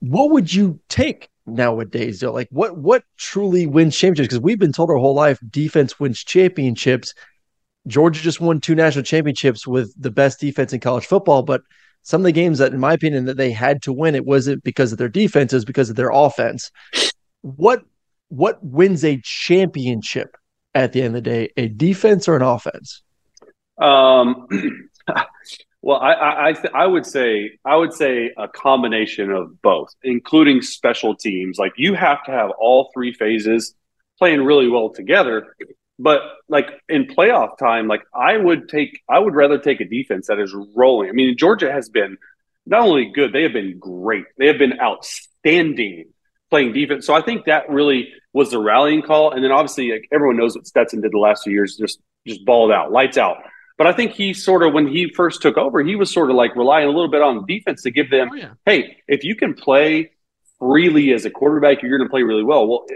What 0.00 0.30
would 0.30 0.52
you 0.52 0.80
take 0.88 1.30
nowadays? 1.46 2.20
Though? 2.20 2.32
Like 2.32 2.48
what 2.50 2.76
what 2.76 3.04
truly 3.16 3.66
wins 3.66 3.96
championships? 3.96 4.34
Because 4.34 4.42
we've 4.42 4.58
been 4.58 4.72
told 4.72 4.90
our 4.90 4.96
whole 4.96 5.14
life 5.14 5.38
defense 5.50 5.98
wins 5.98 6.22
championships. 6.22 7.14
Georgia 7.86 8.22
just 8.22 8.40
won 8.40 8.60
two 8.60 8.74
national 8.74 9.04
championships 9.04 9.66
with 9.66 9.92
the 10.00 10.10
best 10.10 10.40
defense 10.40 10.72
in 10.72 10.80
college 10.80 11.04
football, 11.04 11.42
but 11.42 11.60
some 12.02 12.20
of 12.20 12.24
the 12.24 12.32
games 12.32 12.58
that, 12.58 12.72
in 12.72 12.80
my 12.80 12.92
opinion, 12.92 13.24
that 13.24 13.38
they 13.38 13.50
had 13.50 13.82
to 13.82 13.92
win, 13.92 14.14
it 14.14 14.26
wasn't 14.26 14.62
because 14.62 14.92
of 14.92 14.98
their 14.98 15.08
defense, 15.08 15.52
it 15.52 15.56
was 15.56 15.64
because 15.64 15.90
of 15.90 15.96
their 15.96 16.10
offense. 16.10 16.70
What 17.40 17.82
what 18.28 18.62
wins 18.64 19.04
a 19.04 19.20
championship 19.22 20.36
at 20.74 20.92
the 20.92 21.00
end 21.02 21.16
of 21.16 21.24
the 21.24 21.30
day? 21.30 21.50
A 21.56 21.68
defense 21.68 22.28
or 22.28 22.36
an 22.36 22.42
offense? 22.42 23.02
Um, 23.78 24.46
well, 25.82 25.98
I 25.98 26.48
I, 26.48 26.52
th- 26.52 26.74
I 26.74 26.86
would 26.86 27.06
say 27.06 27.58
I 27.64 27.76
would 27.76 27.92
say 27.92 28.32
a 28.36 28.48
combination 28.48 29.30
of 29.30 29.60
both, 29.62 29.90
including 30.02 30.62
special 30.62 31.14
teams. 31.14 31.58
Like 31.58 31.72
you 31.76 31.94
have 31.94 32.24
to 32.24 32.30
have 32.30 32.50
all 32.58 32.90
three 32.94 33.12
phases 33.12 33.74
playing 34.18 34.44
really 34.44 34.68
well 34.68 34.90
together. 34.90 35.54
But 35.98 36.22
like 36.48 36.66
in 36.88 37.06
playoff 37.06 37.56
time, 37.58 37.86
like 37.86 38.02
I 38.14 38.36
would 38.36 38.68
take, 38.68 39.00
I 39.08 39.18
would 39.18 39.34
rather 39.34 39.58
take 39.58 39.80
a 39.80 39.84
defense 39.84 40.26
that 40.26 40.40
is 40.40 40.54
rolling. 40.74 41.08
I 41.08 41.12
mean, 41.12 41.36
Georgia 41.36 41.70
has 41.70 41.88
been 41.88 42.18
not 42.66 42.80
only 42.80 43.06
good, 43.06 43.32
they 43.32 43.42
have 43.42 43.52
been 43.52 43.78
great. 43.78 44.24
They 44.38 44.48
have 44.48 44.58
been 44.58 44.80
outstanding 44.80 46.06
playing 46.50 46.72
defense. 46.72 47.06
So 47.06 47.14
I 47.14 47.22
think 47.22 47.44
that 47.46 47.68
really 47.70 48.12
was 48.32 48.50
the 48.50 48.58
rallying 48.58 49.02
call. 49.02 49.30
And 49.32 49.44
then 49.44 49.52
obviously, 49.52 49.92
like, 49.92 50.08
everyone 50.12 50.36
knows 50.36 50.56
what 50.56 50.66
Stetson 50.66 51.00
did 51.00 51.12
the 51.12 51.18
last 51.18 51.44
few 51.44 51.52
years, 51.52 51.76
just 51.76 52.00
just 52.26 52.44
balled 52.44 52.72
out, 52.72 52.90
lights 52.90 53.18
out. 53.18 53.36
But 53.76 53.88
I 53.88 53.92
think 53.92 54.12
he 54.12 54.34
sort 54.34 54.62
of, 54.62 54.72
when 54.72 54.86
he 54.86 55.12
first 55.12 55.42
took 55.42 55.56
over, 55.56 55.82
he 55.82 55.96
was 55.96 56.12
sort 56.12 56.30
of 56.30 56.36
like 56.36 56.54
relying 56.54 56.86
a 56.86 56.90
little 56.90 57.10
bit 57.10 57.22
on 57.22 57.44
defense 57.46 57.82
to 57.82 57.90
give 57.90 58.10
them, 58.10 58.30
oh, 58.32 58.34
yeah. 58.36 58.52
hey, 58.64 58.98
if 59.08 59.24
you 59.24 59.34
can 59.34 59.54
play 59.54 60.12
freely 60.60 61.12
as 61.12 61.24
a 61.24 61.30
quarterback, 61.30 61.82
you're 61.82 61.98
going 61.98 62.06
to 62.06 62.10
play 62.10 62.22
really 62.22 62.44
well. 62.44 62.66
Well, 62.68 62.86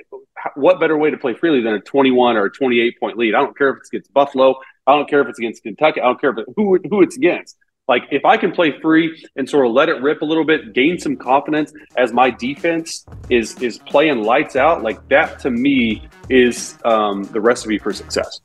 what 0.54 0.78
better 0.78 0.96
way 0.96 1.10
to 1.10 1.18
play 1.18 1.34
freely 1.34 1.60
than 1.62 1.74
a 1.74 1.80
21 1.80 2.36
or 2.36 2.44
a 2.44 2.50
28 2.50 3.00
point 3.00 3.18
lead? 3.18 3.34
I 3.34 3.40
don't 3.40 3.56
care 3.58 3.70
if 3.70 3.78
it's 3.78 3.88
against 3.88 4.12
Buffalo. 4.12 4.56
I 4.86 4.92
don't 4.92 5.08
care 5.08 5.20
if 5.20 5.28
it's 5.28 5.38
against 5.38 5.62
Kentucky. 5.62 6.00
I 6.00 6.04
don't 6.04 6.20
care 6.20 6.30
if 6.30 6.38
it, 6.38 6.46
who 6.56 6.78
who 6.88 7.02
it's 7.02 7.16
against. 7.16 7.56
Like 7.88 8.04
if 8.10 8.24
I 8.24 8.36
can 8.36 8.52
play 8.52 8.78
free 8.80 9.26
and 9.36 9.48
sort 9.48 9.66
of 9.66 9.72
let 9.72 9.88
it 9.88 10.00
rip 10.02 10.20
a 10.20 10.24
little 10.24 10.44
bit, 10.44 10.74
gain 10.74 10.98
some 10.98 11.16
confidence 11.16 11.72
as 11.96 12.12
my 12.12 12.30
defense 12.30 13.06
is 13.30 13.60
is 13.62 13.78
playing 13.78 14.22
lights 14.22 14.56
out, 14.56 14.82
like 14.82 15.06
that 15.08 15.38
to 15.40 15.50
me 15.50 16.06
is 16.28 16.78
um, 16.84 17.24
the 17.24 17.40
recipe 17.40 17.78
for 17.78 17.92
success. 17.92 18.40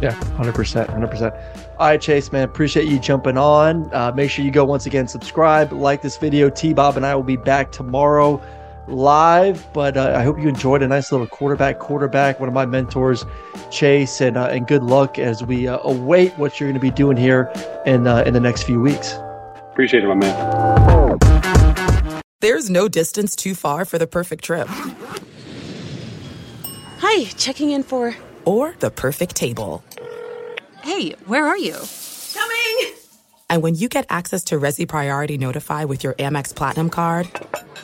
Yeah, 0.00 0.12
hundred 0.36 0.54
percent, 0.54 0.88
hundred 0.88 1.10
percent. 1.10 1.34
All 1.78 1.88
right, 1.88 2.00
Chase, 2.00 2.30
man, 2.30 2.44
appreciate 2.44 2.86
you 2.86 2.98
jumping 2.98 3.36
on. 3.36 3.92
Uh, 3.94 4.12
make 4.14 4.30
sure 4.30 4.44
you 4.44 4.50
go 4.50 4.64
once 4.64 4.86
again, 4.86 5.08
subscribe, 5.08 5.72
like 5.72 6.00
this 6.00 6.16
video. 6.16 6.48
T 6.48 6.72
Bob 6.72 6.96
and 6.96 7.04
I 7.04 7.14
will 7.14 7.22
be 7.22 7.36
back 7.36 7.72
tomorrow 7.72 8.40
live, 8.88 9.66
but 9.72 9.96
uh, 9.96 10.14
I 10.16 10.22
hope 10.22 10.38
you 10.38 10.48
enjoyed 10.48 10.82
a 10.82 10.88
nice 10.88 11.12
little 11.12 11.26
quarterback, 11.26 11.78
quarterback, 11.78 12.40
one 12.40 12.48
of 12.48 12.54
my 12.54 12.66
mentors, 12.66 13.24
Chase, 13.70 14.20
and 14.20 14.36
uh, 14.36 14.46
and 14.46 14.66
good 14.66 14.82
luck 14.82 15.18
as 15.18 15.44
we 15.44 15.68
uh, 15.68 15.78
await 15.82 16.36
what 16.38 16.58
you're 16.58 16.68
going 16.68 16.80
to 16.80 16.80
be 16.80 16.90
doing 16.90 17.16
here 17.16 17.50
in 17.84 18.06
uh, 18.06 18.22
in 18.26 18.34
the 18.34 18.40
next 18.40 18.64
few 18.64 18.80
weeks. 18.80 19.14
Appreciate 19.70 20.04
it, 20.04 20.08
my 20.08 20.14
man. 20.14 21.18
There's 22.40 22.70
no 22.70 22.88
distance 22.88 23.34
too 23.34 23.54
far 23.54 23.84
for 23.84 23.98
the 23.98 24.06
perfect 24.06 24.44
trip. 24.44 24.68
Hi, 26.98 27.24
checking 27.36 27.70
in 27.70 27.82
for 27.82 28.14
or 28.44 28.74
the 28.78 28.90
perfect 28.90 29.36
table. 29.36 29.82
Hey, 30.82 31.10
where 31.26 31.46
are 31.46 31.58
you? 31.58 31.76
Coming. 32.32 32.94
And 33.48 33.62
when 33.62 33.74
you 33.74 33.88
get 33.88 34.06
access 34.08 34.44
to 34.44 34.58
Resy 34.58 34.88
Priority 34.88 35.38
Notify 35.38 35.84
with 35.84 36.02
your 36.02 36.14
Amex 36.14 36.54
Platinum 36.54 36.90
card 36.90 37.30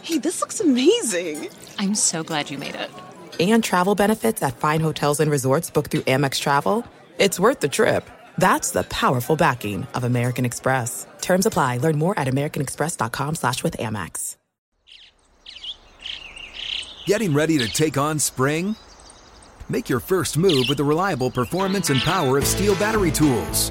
Hey, 0.02 0.18
this 0.18 0.40
looks 0.40 0.58
amazing. 0.58 1.48
I'm 1.78 1.94
so 1.94 2.24
glad 2.24 2.50
you 2.50 2.58
made 2.58 2.74
it. 2.74 2.90
And 3.38 3.62
travel 3.62 3.94
benefits 3.94 4.42
at 4.42 4.56
fine 4.56 4.80
hotels 4.80 5.20
and 5.20 5.30
resorts 5.30 5.70
booked 5.70 5.92
through 5.92 6.02
Amex 6.02 6.40
Travel. 6.40 6.84
It's 7.18 7.38
worth 7.38 7.60
the 7.60 7.68
trip. 7.68 8.04
That's 8.36 8.72
the 8.72 8.82
powerful 8.84 9.36
backing 9.36 9.86
of 9.94 10.02
American 10.02 10.44
Express. 10.44 11.06
Terms 11.20 11.46
apply. 11.46 11.76
Learn 11.78 11.98
more 11.98 12.18
at 12.18 12.26
americanexpress.com 12.26 13.36
slash 13.36 13.62
with 13.62 13.76
Amex. 13.76 14.36
Getting 17.06 17.32
ready 17.32 17.58
to 17.58 17.68
take 17.68 17.96
on 17.96 18.18
spring? 18.18 18.74
Make 19.68 19.88
your 19.88 20.00
first 20.00 20.36
move 20.36 20.66
with 20.68 20.78
the 20.78 20.84
reliable 20.84 21.30
performance 21.30 21.90
and 21.90 22.00
power 22.00 22.38
of 22.38 22.44
STIHL 22.44 22.78
battery 22.78 23.12
tools. 23.12 23.70